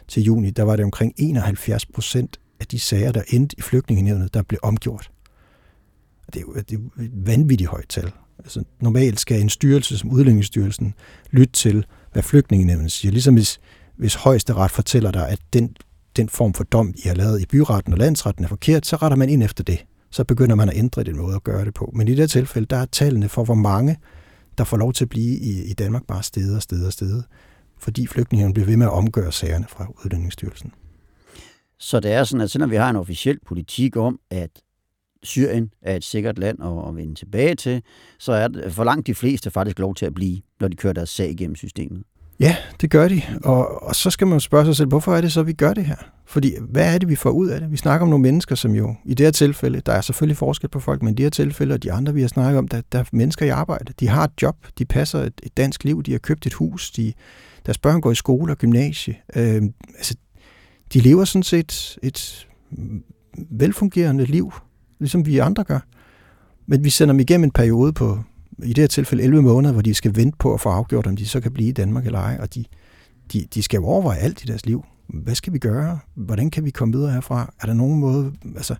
til 0.08 0.22
juni, 0.22 0.50
der 0.50 0.62
var 0.62 0.76
det 0.76 0.84
omkring 0.84 1.14
71 1.16 1.86
procent 1.86 2.40
af 2.60 2.66
de 2.66 2.78
sager, 2.78 3.12
der 3.12 3.22
endte 3.28 3.56
i 3.58 3.62
flygtningenevnet, 3.62 4.34
der 4.34 4.42
blev 4.42 4.60
omgjort. 4.62 5.10
Det 6.26 6.36
er 6.36 6.40
jo, 6.40 6.54
det 6.54 6.72
er 6.72 7.08
vanvittigt 7.12 7.70
højt 7.70 7.88
tal. 7.88 8.12
Altså, 8.44 8.64
normalt 8.80 9.20
skal 9.20 9.40
en 9.40 9.48
styrelse 9.48 9.98
som 9.98 10.10
Udlændingsstyrelsen 10.10 10.94
lytte 11.30 11.52
til, 11.52 11.86
hvad 12.12 12.22
flygtningenevnet 12.22 12.92
siger. 12.92 13.12
Ligesom 13.12 13.34
hvis, 13.34 13.60
hvis 13.96 14.14
højesteret 14.14 14.70
fortæller 14.70 15.10
dig, 15.10 15.28
at 15.28 15.38
den, 15.52 15.76
den 16.16 16.28
form 16.28 16.54
for 16.54 16.64
dom, 16.64 16.94
I 17.04 17.08
har 17.08 17.14
lavet 17.14 17.40
i 17.40 17.46
byretten 17.46 17.92
og 17.92 17.98
landsretten 17.98 18.44
er 18.44 18.48
forkert, 18.48 18.86
så 18.86 18.96
retter 18.96 19.16
man 19.16 19.28
ind 19.28 19.42
efter 19.42 19.64
det. 19.64 19.84
Så 20.10 20.24
begynder 20.24 20.54
man 20.54 20.68
at 20.68 20.76
ændre 20.76 21.02
den 21.02 21.16
måde 21.16 21.34
at 21.34 21.44
gøre 21.44 21.64
det 21.64 21.74
på. 21.74 21.92
Men 21.94 22.08
i 22.08 22.10
det 22.10 22.18
her 22.18 22.26
tilfælde, 22.26 22.66
der 22.66 22.76
er 22.76 22.86
tallene 22.86 23.28
for, 23.28 23.44
hvor 23.44 23.54
mange, 23.54 23.96
der 24.58 24.64
får 24.64 24.76
lov 24.76 24.92
til 24.92 25.04
at 25.04 25.08
blive 25.08 25.38
i, 25.38 25.62
i 25.70 25.72
Danmark 25.72 26.06
bare 26.06 26.22
steder 26.22 26.56
og 26.56 26.62
steder 26.62 26.86
og 26.86 26.92
steder, 26.92 27.22
fordi 27.78 28.06
flygtningerne 28.06 28.54
bliver 28.54 28.66
ved 28.66 28.76
med 28.76 28.86
at 28.86 28.92
omgøre 28.92 29.32
sagerne 29.32 29.66
fra 29.68 29.86
Udlændingsstyrelsen. 30.04 30.72
Så 31.78 32.00
det 32.00 32.12
er 32.12 32.24
sådan, 32.24 32.40
at 32.40 32.50
selvom 32.50 32.70
vi 32.70 32.76
har 32.76 32.90
en 32.90 32.96
officiel 32.96 33.38
politik 33.46 33.96
om, 33.96 34.20
at 34.30 34.50
Syrien 35.22 35.70
er 35.82 35.96
et 35.96 36.04
sikkert 36.04 36.38
land 36.38 36.58
at 36.88 36.96
vende 36.96 37.14
tilbage 37.14 37.54
til, 37.54 37.82
så 38.18 38.32
er 38.32 38.48
det 38.48 38.72
for 38.72 38.84
langt 38.84 39.06
de 39.06 39.14
fleste 39.14 39.50
faktisk 39.50 39.78
lov 39.78 39.94
til 39.94 40.06
at 40.06 40.14
blive, 40.14 40.40
når 40.60 40.68
de 40.68 40.76
kører 40.76 40.92
deres 40.92 41.10
sag 41.10 41.30
igennem 41.30 41.56
systemet. 41.56 42.02
Ja, 42.40 42.56
det 42.80 42.90
gør 42.90 43.08
de. 43.08 43.22
Og, 43.44 43.82
og 43.82 43.94
så 43.94 44.10
skal 44.10 44.26
man 44.26 44.34
jo 44.34 44.40
spørge 44.40 44.64
sig 44.64 44.76
selv, 44.76 44.88
hvorfor 44.88 45.16
er 45.16 45.20
det 45.20 45.32
så, 45.32 45.42
vi 45.42 45.52
gør 45.52 45.74
det 45.74 45.84
her? 45.84 45.96
Fordi 46.26 46.54
hvad 46.68 46.94
er 46.94 46.98
det, 46.98 47.08
vi 47.08 47.16
får 47.16 47.30
ud 47.30 47.48
af 47.48 47.60
det? 47.60 47.70
Vi 47.70 47.76
snakker 47.76 48.02
om 48.02 48.10
nogle 48.10 48.22
mennesker, 48.22 48.54
som 48.54 48.74
jo 48.74 48.94
i 49.04 49.14
det 49.14 49.26
her 49.26 49.30
tilfælde, 49.30 49.80
der 49.80 49.92
er 49.92 50.00
selvfølgelig 50.00 50.36
forskel 50.36 50.68
på 50.70 50.80
folk, 50.80 51.02
men 51.02 51.12
i 51.12 51.16
det 51.16 51.24
her 51.24 51.30
tilfælde 51.30 51.74
og 51.74 51.82
de 51.82 51.92
andre, 51.92 52.14
vi 52.14 52.20
har 52.20 52.28
snakket 52.28 52.58
om, 52.58 52.68
der, 52.68 52.80
der 52.92 52.98
er 52.98 53.04
mennesker 53.12 53.46
i 53.46 53.48
arbejde. 53.48 53.92
De 54.00 54.08
har 54.08 54.24
et 54.24 54.42
job, 54.42 54.56
de 54.78 54.84
passer 54.84 55.18
et, 55.18 55.40
et 55.42 55.56
dansk 55.56 55.84
liv, 55.84 56.02
de 56.02 56.12
har 56.12 56.18
købt 56.18 56.46
et 56.46 56.52
hus, 56.52 56.90
de, 56.90 57.12
deres 57.66 57.78
børn 57.78 58.00
går 58.00 58.10
i 58.10 58.14
skole 58.14 58.52
og 58.52 58.58
gymnasie. 58.58 59.16
Øh, 59.36 59.62
altså, 59.96 60.14
de 60.92 61.00
lever 61.00 61.24
sådan 61.24 61.42
set 61.42 61.98
et 62.02 62.48
velfungerende 63.50 64.24
liv, 64.24 64.52
ligesom 65.00 65.26
vi 65.26 65.38
andre 65.38 65.64
gør. 65.64 65.80
Men 66.66 66.84
vi 66.84 66.90
sender 66.90 67.12
dem 67.12 67.20
igennem 67.20 67.44
en 67.44 67.50
periode 67.50 67.92
på, 67.92 68.18
i 68.62 68.68
det 68.68 68.78
her 68.78 68.86
tilfælde 68.86 69.22
11 69.22 69.42
måneder, 69.42 69.72
hvor 69.72 69.82
de 69.82 69.94
skal 69.94 70.16
vente 70.16 70.36
på 70.38 70.54
at 70.54 70.60
få 70.60 70.68
afgjort, 70.68 71.06
om 71.06 71.16
de 71.16 71.26
så 71.26 71.40
kan 71.40 71.52
blive 71.52 71.68
i 71.68 71.72
Danmark 71.72 72.06
eller 72.06 72.18
ej. 72.18 72.38
Og 72.40 72.54
de, 72.54 72.64
de, 73.32 73.46
de 73.54 73.62
skal 73.62 73.78
jo 73.78 73.84
overveje 73.84 74.18
alt 74.18 74.44
i 74.44 74.46
deres 74.46 74.66
liv. 74.66 74.84
Hvad 75.08 75.34
skal 75.34 75.52
vi 75.52 75.58
gøre? 75.58 75.98
Hvordan 76.14 76.50
kan 76.50 76.64
vi 76.64 76.70
komme 76.70 76.94
videre 76.94 77.12
herfra? 77.12 77.54
Er 77.60 77.66
der 77.66 77.74
nogen 77.74 78.00
måde, 78.00 78.32
altså, 78.56 78.74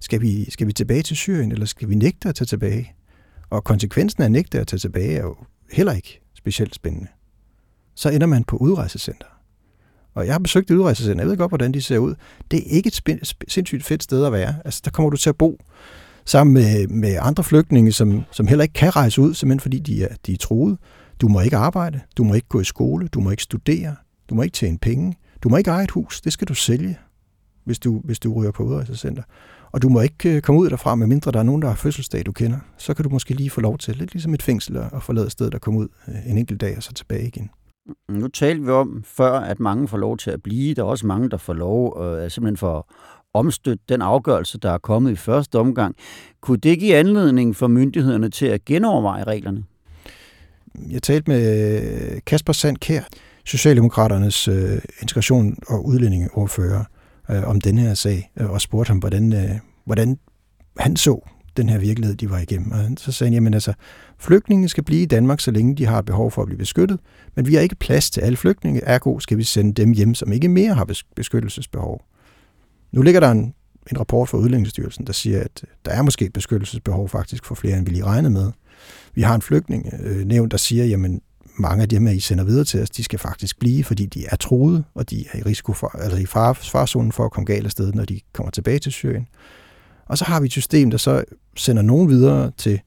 skal 0.00 0.20
vi, 0.20 0.50
skal 0.50 0.66
vi 0.66 0.72
tilbage 0.72 1.02
til 1.02 1.16
Syrien, 1.16 1.52
eller 1.52 1.66
skal 1.66 1.88
vi 1.88 1.94
nægte 1.94 2.28
at 2.28 2.34
tage 2.34 2.46
tilbage? 2.46 2.94
Og 3.50 3.64
konsekvensen 3.64 4.22
af 4.22 4.26
at 4.26 4.32
nægte 4.32 4.60
at 4.60 4.66
tage 4.66 4.78
tilbage 4.78 5.16
er 5.16 5.22
jo 5.22 5.36
heller 5.72 5.92
ikke 5.92 6.20
specielt 6.34 6.74
spændende. 6.74 7.08
Så 7.94 8.10
ender 8.10 8.26
man 8.26 8.44
på 8.44 8.56
udrejsecenter. 8.56 9.39
Og 10.14 10.26
jeg 10.26 10.34
har 10.34 10.38
besøgt 10.38 10.70
et 10.70 10.74
udrejsecenter. 10.74 11.24
Jeg 11.24 11.30
ved 11.30 11.36
godt, 11.36 11.50
hvordan 11.50 11.72
de 11.72 11.82
ser 11.82 11.98
ud. 11.98 12.14
Det 12.50 12.58
er 12.58 12.76
ikke 12.76 12.86
et 12.86 13.34
sindssygt 13.48 13.84
fedt 13.84 14.02
sted 14.02 14.24
at 14.24 14.32
være. 14.32 14.54
Altså, 14.64 14.80
der 14.84 14.90
kommer 14.90 15.10
du 15.10 15.16
til 15.16 15.28
at 15.28 15.36
bo 15.36 15.58
sammen 16.24 16.54
med, 16.54 16.88
med 16.88 17.16
andre 17.20 17.44
flygtninge, 17.44 17.92
som, 17.92 18.22
som 18.30 18.46
heller 18.46 18.62
ikke 18.62 18.72
kan 18.72 18.96
rejse 18.96 19.20
ud, 19.20 19.34
simpelthen 19.34 19.60
fordi 19.60 19.78
de 19.78 20.04
er, 20.04 20.14
de 20.26 20.32
er 20.32 20.36
truet. 20.36 20.78
Du 21.20 21.28
må 21.28 21.40
ikke 21.40 21.56
arbejde, 21.56 22.00
du 22.16 22.24
må 22.24 22.34
ikke 22.34 22.48
gå 22.48 22.60
i 22.60 22.64
skole, 22.64 23.08
du 23.08 23.20
må 23.20 23.30
ikke 23.30 23.42
studere, 23.42 23.96
du 24.30 24.34
må 24.34 24.42
ikke 24.42 24.54
tjene 24.54 24.78
penge, 24.78 25.16
du 25.42 25.48
må 25.48 25.56
ikke 25.56 25.70
eje 25.70 25.84
et 25.84 25.90
hus, 25.90 26.20
det 26.20 26.32
skal 26.32 26.48
du 26.48 26.54
sælge, 26.54 26.98
hvis 27.64 27.78
du, 27.78 28.00
hvis 28.04 28.18
du 28.18 28.32
ryger 28.32 28.50
på 28.50 28.62
udrejsecenter. 28.62 29.22
Og 29.72 29.82
du 29.82 29.88
må 29.88 30.00
ikke 30.00 30.36
øh, 30.36 30.42
komme 30.42 30.60
ud 30.60 30.70
derfra, 30.70 30.94
medmindre 30.94 31.30
der 31.30 31.38
er 31.38 31.42
nogen, 31.42 31.62
der 31.62 31.68
har 31.68 31.74
fødselsdag, 31.74 32.26
du 32.26 32.32
kender. 32.32 32.58
Så 32.78 32.94
kan 32.94 33.02
du 33.02 33.08
måske 33.08 33.34
lige 33.34 33.50
få 33.50 33.60
lov 33.60 33.78
til, 33.78 33.96
lidt 33.96 34.12
ligesom 34.12 34.34
et 34.34 34.42
fængsel, 34.42 34.76
at 34.76 35.02
forlade 35.02 35.30
stedet 35.30 35.54
og 35.54 35.60
komme 35.60 35.80
ud 35.80 35.88
øh, 36.08 36.30
en 36.30 36.38
enkelt 36.38 36.60
dag 36.60 36.76
og 36.76 36.82
så 36.82 36.92
tilbage 36.92 37.26
igen. 37.26 37.50
Nu 38.08 38.28
talte 38.28 38.62
vi 38.62 38.70
om 38.70 39.02
før, 39.06 39.32
at 39.32 39.60
mange 39.60 39.88
får 39.88 39.98
lov 39.98 40.16
til 40.16 40.30
at 40.30 40.42
blive. 40.42 40.74
Der 40.74 40.82
er 40.82 40.86
også 40.86 41.06
mange, 41.06 41.30
der 41.30 41.36
får 41.36 41.52
lov 41.52 42.02
øh, 42.04 42.30
simpelthen 42.30 42.56
for 42.56 42.88
omstøtte 43.34 43.84
den 43.88 44.02
afgørelse, 44.02 44.58
der 44.58 44.70
er 44.70 44.78
kommet 44.78 45.12
i 45.12 45.16
første 45.16 45.58
omgang. 45.58 45.96
Kunne 46.40 46.56
det 46.56 46.78
give 46.78 46.96
anledning 46.96 47.56
for 47.56 47.66
myndighederne 47.66 48.28
til 48.28 48.46
at 48.46 48.64
genoverveje 48.64 49.24
reglerne? 49.24 49.64
Jeg 50.90 51.02
talte 51.02 51.30
med 51.30 51.82
øh, 51.82 52.20
Kasper 52.26 52.52
Sandkær, 52.52 53.02
Socialdemokraternes 53.44 54.48
øh, 54.48 54.78
integration- 55.02 55.58
og 55.68 55.86
udlændingeordfører, 55.86 56.84
øh, 57.30 57.48
om 57.48 57.60
den 57.60 57.78
her 57.78 57.94
sag, 57.94 58.30
øh, 58.40 58.50
og 58.50 58.60
spurgte 58.60 58.88
ham, 58.88 58.98
hvordan, 58.98 59.32
øh, 59.32 59.50
hvordan 59.84 60.18
han 60.78 60.96
så 60.96 61.20
den 61.56 61.68
her 61.68 61.78
virkelighed, 61.78 62.16
de 62.16 62.30
var 62.30 62.38
igennem. 62.38 62.72
Og 62.72 62.78
så 62.96 63.12
sagde 63.12 63.28
han, 63.28 63.34
jamen 63.34 63.54
altså, 63.54 63.72
flygtninge 64.20 64.68
skal 64.68 64.84
blive 64.84 65.02
i 65.02 65.06
Danmark, 65.06 65.40
så 65.40 65.50
længe 65.50 65.74
de 65.74 65.86
har 65.86 66.02
behov 66.02 66.30
for 66.30 66.42
at 66.42 66.46
blive 66.46 66.58
beskyttet, 66.58 67.00
men 67.36 67.46
vi 67.46 67.54
har 67.54 67.60
ikke 67.60 67.74
plads 67.74 68.10
til 68.10 68.20
alle 68.20 68.36
flygtninge, 68.36 68.80
ergo 68.84 69.18
skal 69.18 69.38
vi 69.38 69.44
sende 69.44 69.72
dem 69.72 69.92
hjem, 69.92 70.14
som 70.14 70.32
ikke 70.32 70.48
mere 70.48 70.74
har 70.74 70.94
beskyttelsesbehov. 71.16 72.02
Nu 72.92 73.02
ligger 73.02 73.20
der 73.20 73.30
en, 73.30 73.54
en 73.90 73.98
rapport 74.00 74.28
fra 74.28 74.38
Udlændingsstyrelsen, 74.38 75.06
der 75.06 75.12
siger, 75.12 75.40
at 75.40 75.64
øh, 75.64 75.68
der 75.84 75.90
er 75.90 76.02
måske 76.02 76.24
et 76.24 76.32
beskyttelsesbehov 76.32 77.08
faktisk 77.08 77.44
for 77.44 77.54
flere, 77.54 77.78
end 77.78 77.86
vi 77.86 77.92
lige 77.92 78.04
regnede 78.04 78.32
med. 78.32 78.52
Vi 79.14 79.22
har 79.22 79.34
en 79.34 79.42
flygtning 79.42 79.94
øh, 80.02 80.24
nævnt, 80.24 80.52
der 80.52 80.58
siger, 80.58 80.84
jamen 80.84 81.20
mange 81.58 81.82
af 81.82 81.88
dem, 81.88 82.06
I 82.06 82.20
sender 82.20 82.44
videre 82.44 82.64
til 82.64 82.82
os, 82.82 82.90
de 82.90 83.04
skal 83.04 83.18
faktisk 83.18 83.58
blive, 83.58 83.84
fordi 83.84 84.06
de 84.06 84.26
er 84.26 84.36
troede, 84.36 84.84
og 84.94 85.10
de 85.10 85.24
er 85.32 85.38
i 85.38 85.42
risiko 85.42 85.72
for, 85.72 85.88
altså 85.88 86.18
i 86.18 86.26
far, 86.26 86.52
farzonen 86.52 87.12
for 87.12 87.24
at 87.24 87.30
komme 87.30 87.46
galt 87.46 87.64
af 87.64 87.70
sted, 87.70 87.92
når 87.92 88.04
de 88.04 88.20
kommer 88.32 88.50
tilbage 88.50 88.78
til 88.78 88.92
Syrien. 88.92 89.26
Og 90.06 90.18
så 90.18 90.24
har 90.24 90.40
vi 90.40 90.46
et 90.46 90.52
system, 90.52 90.90
der 90.90 90.98
så 90.98 91.24
sender 91.56 91.82
nogen 91.82 92.08
videre 92.08 92.50
til 92.56 92.80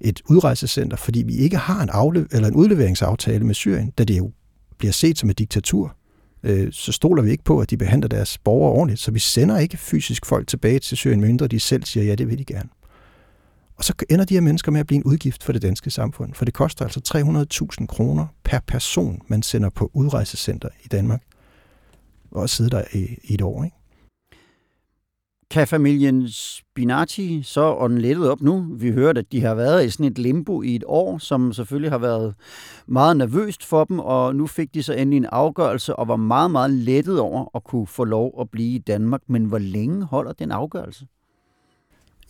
et 0.00 0.20
udrejsecenter, 0.30 0.96
fordi 0.96 1.22
vi 1.22 1.36
ikke 1.36 1.56
har 1.56 1.82
en, 1.82 1.90
afle- 1.90 2.26
eller 2.32 2.48
en 2.48 2.54
udleveringsaftale 2.54 3.44
med 3.44 3.54
Syrien, 3.54 3.90
da 3.90 4.04
det 4.04 4.18
jo 4.18 4.30
bliver 4.78 4.92
set 4.92 5.18
som 5.18 5.30
et 5.30 5.38
diktatur. 5.38 5.96
Øh, 6.42 6.72
så 6.72 6.92
stoler 6.92 7.22
vi 7.22 7.30
ikke 7.30 7.44
på, 7.44 7.60
at 7.60 7.70
de 7.70 7.76
behandler 7.76 8.08
deres 8.08 8.38
borgere 8.38 8.72
ordentligt, 8.72 9.00
så 9.00 9.10
vi 9.10 9.18
sender 9.18 9.58
ikke 9.58 9.76
fysisk 9.76 10.26
folk 10.26 10.46
tilbage 10.46 10.78
til 10.78 10.96
Syrien, 10.96 11.20
mindre 11.20 11.46
de 11.46 11.60
selv 11.60 11.84
siger, 11.84 12.04
ja, 12.04 12.14
det 12.14 12.28
vil 12.28 12.38
de 12.38 12.44
gerne. 12.44 12.68
Og 13.76 13.84
så 13.84 13.94
ender 14.10 14.24
de 14.24 14.34
her 14.34 14.40
mennesker 14.40 14.72
med 14.72 14.80
at 14.80 14.86
blive 14.86 14.96
en 14.96 15.04
udgift 15.04 15.44
for 15.44 15.52
det 15.52 15.62
danske 15.62 15.90
samfund, 15.90 16.34
for 16.34 16.44
det 16.44 16.54
koster 16.54 16.84
altså 16.84 17.00
300.000 17.80 17.86
kroner 17.86 18.26
per 18.44 18.58
person, 18.66 19.22
man 19.28 19.42
sender 19.42 19.68
på 19.68 19.90
udrejsecenter 19.94 20.68
i 20.84 20.88
Danmark, 20.88 21.22
og 22.30 22.50
sidde 22.50 22.70
der 22.70 22.82
i, 22.92 23.18
i 23.24 23.34
et 23.34 23.42
år. 23.42 23.64
Ikke? 23.64 23.76
Kan 25.50 25.66
familien 25.66 26.28
Spinati 26.28 27.42
så 27.42 27.74
ånden 27.74 28.00
lettet 28.00 28.30
op 28.30 28.40
nu? 28.40 28.66
Vi 28.76 28.90
hørte, 28.90 29.18
at 29.18 29.32
de 29.32 29.40
har 29.40 29.54
været 29.54 29.84
i 29.84 29.90
sådan 29.90 30.06
et 30.06 30.18
limbo 30.18 30.62
i 30.62 30.74
et 30.74 30.84
år, 30.86 31.18
som 31.18 31.52
selvfølgelig 31.52 31.90
har 31.90 31.98
været 31.98 32.34
meget 32.86 33.16
nervøst 33.16 33.64
for 33.64 33.84
dem, 33.84 33.98
og 33.98 34.36
nu 34.36 34.46
fik 34.46 34.74
de 34.74 34.82
så 34.82 34.92
endelig 34.92 35.16
en 35.16 35.26
afgørelse 35.32 35.96
og 35.96 36.08
var 36.08 36.16
meget, 36.16 36.50
meget 36.50 36.70
lettet 36.70 37.20
over 37.20 37.56
at 37.56 37.64
kunne 37.64 37.86
få 37.86 38.04
lov 38.04 38.40
at 38.40 38.50
blive 38.50 38.74
i 38.74 38.78
Danmark. 38.78 39.20
Men 39.26 39.44
hvor 39.44 39.58
længe 39.58 40.04
holder 40.04 40.32
den 40.32 40.50
afgørelse? 40.50 41.06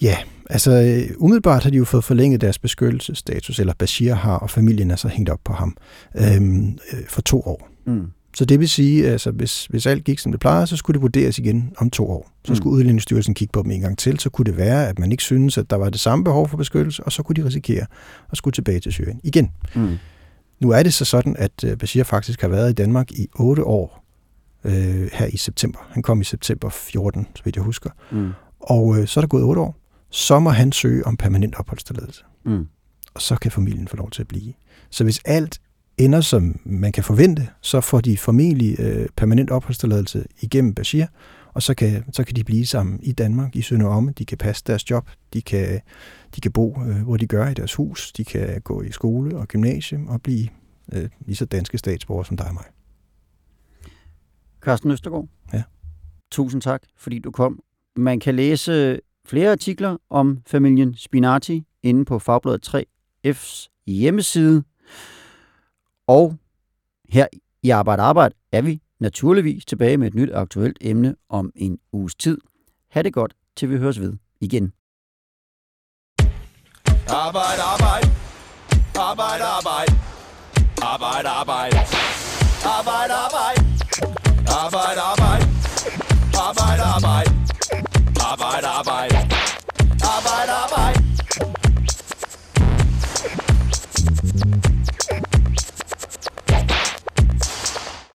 Ja, 0.02 0.16
altså 0.50 0.70
øh, 0.70 1.16
umiddelbart 1.18 1.62
har 1.62 1.70
de 1.70 1.76
jo 1.76 1.84
fået 1.84 2.04
forlænget 2.04 2.40
deres 2.40 2.58
beskyttelsesstatus, 2.58 3.58
eller 3.58 3.74
Bashir 3.78 4.14
har, 4.14 4.38
og 4.38 4.50
familien 4.50 4.90
er 4.90 4.96
så 4.96 5.08
hængt 5.08 5.30
op 5.30 5.40
på 5.44 5.52
ham, 5.52 5.76
øhm, 6.16 6.78
øh, 6.92 7.06
for 7.08 7.20
to 7.22 7.40
år. 7.40 7.68
Mm. 7.86 8.06
Så 8.38 8.44
det 8.44 8.60
vil 8.60 8.68
sige, 8.68 9.08
altså 9.08 9.30
hvis, 9.30 9.66
hvis 9.66 9.86
alt 9.86 10.04
gik 10.04 10.18
som 10.18 10.32
det 10.32 10.40
plejede, 10.40 10.66
så 10.66 10.76
skulle 10.76 10.94
det 10.94 11.02
vurderes 11.02 11.38
igen 11.38 11.72
om 11.78 11.90
to 11.90 12.10
år. 12.10 12.30
Så 12.44 12.54
skulle 12.54 12.72
mm. 12.72 12.76
Udlændingsstyrelsen 12.76 13.34
kigge 13.34 13.52
på 13.52 13.62
dem 13.62 13.70
en 13.70 13.80
gang 13.80 13.98
til, 13.98 14.20
så 14.20 14.30
kunne 14.30 14.44
det 14.44 14.56
være, 14.56 14.88
at 14.88 14.98
man 14.98 15.12
ikke 15.12 15.22
synes, 15.22 15.58
at 15.58 15.70
der 15.70 15.76
var 15.76 15.90
det 15.90 16.00
samme 16.00 16.24
behov 16.24 16.48
for 16.48 16.56
beskyttelse, 16.56 17.04
og 17.04 17.12
så 17.12 17.22
kunne 17.22 17.36
de 17.36 17.44
risikere 17.44 17.86
at 18.30 18.38
skulle 18.38 18.52
tilbage 18.52 18.80
til 18.80 18.92
Syrien 18.92 19.20
igen. 19.24 19.50
Mm. 19.74 19.96
Nu 20.60 20.70
er 20.70 20.82
det 20.82 20.94
så 20.94 21.04
sådan, 21.04 21.36
at 21.38 21.64
øh, 21.64 21.76
Bashir 21.76 22.02
faktisk 22.02 22.40
har 22.40 22.48
været 22.48 22.70
i 22.70 22.72
Danmark 22.72 23.10
i 23.12 23.28
otte 23.34 23.64
år 23.64 24.04
øh, 24.64 25.10
her 25.12 25.26
i 25.26 25.36
september. 25.36 25.78
Han 25.90 26.02
kom 26.02 26.20
i 26.20 26.24
september 26.24 26.68
14, 26.68 27.26
så 27.34 27.42
vidt 27.44 27.56
jeg 27.56 27.64
husker. 27.64 27.90
Mm. 28.12 28.30
Og 28.60 28.98
øh, 28.98 29.06
så 29.06 29.20
er 29.20 29.22
der 29.22 29.28
gået 29.28 29.44
otte 29.44 29.60
år. 29.60 29.76
Så 30.10 30.38
må 30.38 30.50
han 30.50 30.72
søge 30.72 31.06
om 31.06 31.16
permanent 31.16 31.54
opholdstilladelse. 31.54 32.24
Mm. 32.44 32.66
Og 33.14 33.22
så 33.22 33.36
kan 33.36 33.50
familien 33.50 33.88
få 33.88 33.96
lov 33.96 34.10
til 34.10 34.22
at 34.22 34.28
blive. 34.28 34.52
Så 34.90 35.04
hvis 35.04 35.20
alt 35.24 35.60
ender, 35.98 36.20
som 36.20 36.60
man 36.64 36.92
kan 36.92 37.04
forvente, 37.04 37.48
så 37.60 37.80
får 37.80 38.00
de 38.00 38.18
formentlig 38.18 38.80
øh, 38.80 39.08
permanent 39.16 39.50
opholdstilladelse 39.50 40.24
igennem 40.40 40.74
Bashir, 40.74 41.06
og 41.54 41.62
så 41.62 41.74
kan, 41.74 42.04
så 42.12 42.24
kan 42.24 42.36
de 42.36 42.44
blive 42.44 42.66
sammen 42.66 43.00
i 43.02 43.12
Danmark, 43.12 43.56
i 43.56 43.62
Sønderomme. 43.62 44.12
De 44.18 44.24
kan 44.24 44.38
passe 44.38 44.64
deres 44.66 44.90
job, 44.90 45.10
de 45.32 45.42
kan, 45.42 45.80
de 46.36 46.40
kan 46.40 46.52
bo, 46.52 46.82
øh, 46.88 47.02
hvor 47.02 47.16
de 47.16 47.26
gør 47.26 47.48
i 47.48 47.54
deres 47.54 47.74
hus, 47.74 48.12
de 48.12 48.24
kan 48.24 48.60
gå 48.60 48.82
i 48.82 48.92
skole 48.92 49.36
og 49.36 49.48
gymnasium 49.48 50.08
og 50.08 50.22
blive 50.22 50.48
øh, 50.92 51.08
lige 51.20 51.36
så 51.36 51.44
danske 51.44 51.78
statsborgere 51.78 52.26
som 52.26 52.36
dig 52.36 52.46
og 52.46 52.54
mig. 52.54 52.64
Carsten 54.60 54.90
Østergaard? 54.90 55.28
Ja. 55.52 55.62
Tusind 56.30 56.62
tak, 56.62 56.82
fordi 56.96 57.18
du 57.18 57.30
kom. 57.30 57.60
Man 57.96 58.20
kan 58.20 58.34
læse 58.34 59.00
flere 59.26 59.52
artikler 59.52 59.96
om 60.10 60.38
familien 60.46 60.94
Spinati 60.96 61.64
inde 61.82 62.04
på 62.04 62.18
Fagbladet 62.18 62.74
3F's 63.26 63.68
hjemmeside. 63.86 64.62
Og 66.08 66.34
her 67.08 67.26
i 67.62 67.70
Arbejde 67.70 68.02
Arbejde 68.02 68.34
er 68.52 68.62
vi 68.62 68.80
naturligvis 69.00 69.64
tilbage 69.64 69.96
med 69.96 70.06
et 70.06 70.14
nyt 70.14 70.30
aktuelt 70.32 70.78
emne 70.80 71.14
om 71.28 71.52
en 71.54 71.78
uges 71.92 72.14
tid. 72.14 72.38
Ha' 72.90 73.02
det 73.02 73.12
godt, 73.12 73.34
til 73.56 73.70
vi 73.70 73.76
høres 73.76 74.00
ved 74.00 74.12
igen. 74.40 74.72
Arbejde, 77.08 77.62
arbejde. 77.74 78.08
Arbejde, 78.98 79.44
arbejde. 79.44 79.92
Arbejde, 80.82 81.28
arbejde. 81.28 81.76
Arbejde, 82.76 83.14
arbejde. 83.26 83.60
Arbejde, 84.64 85.00
arbejde. 85.12 85.44
Arbejde, 86.48 86.82
arbejde. 86.82 87.30
Arbejde, 88.30 88.66
arbejde. 88.66 89.37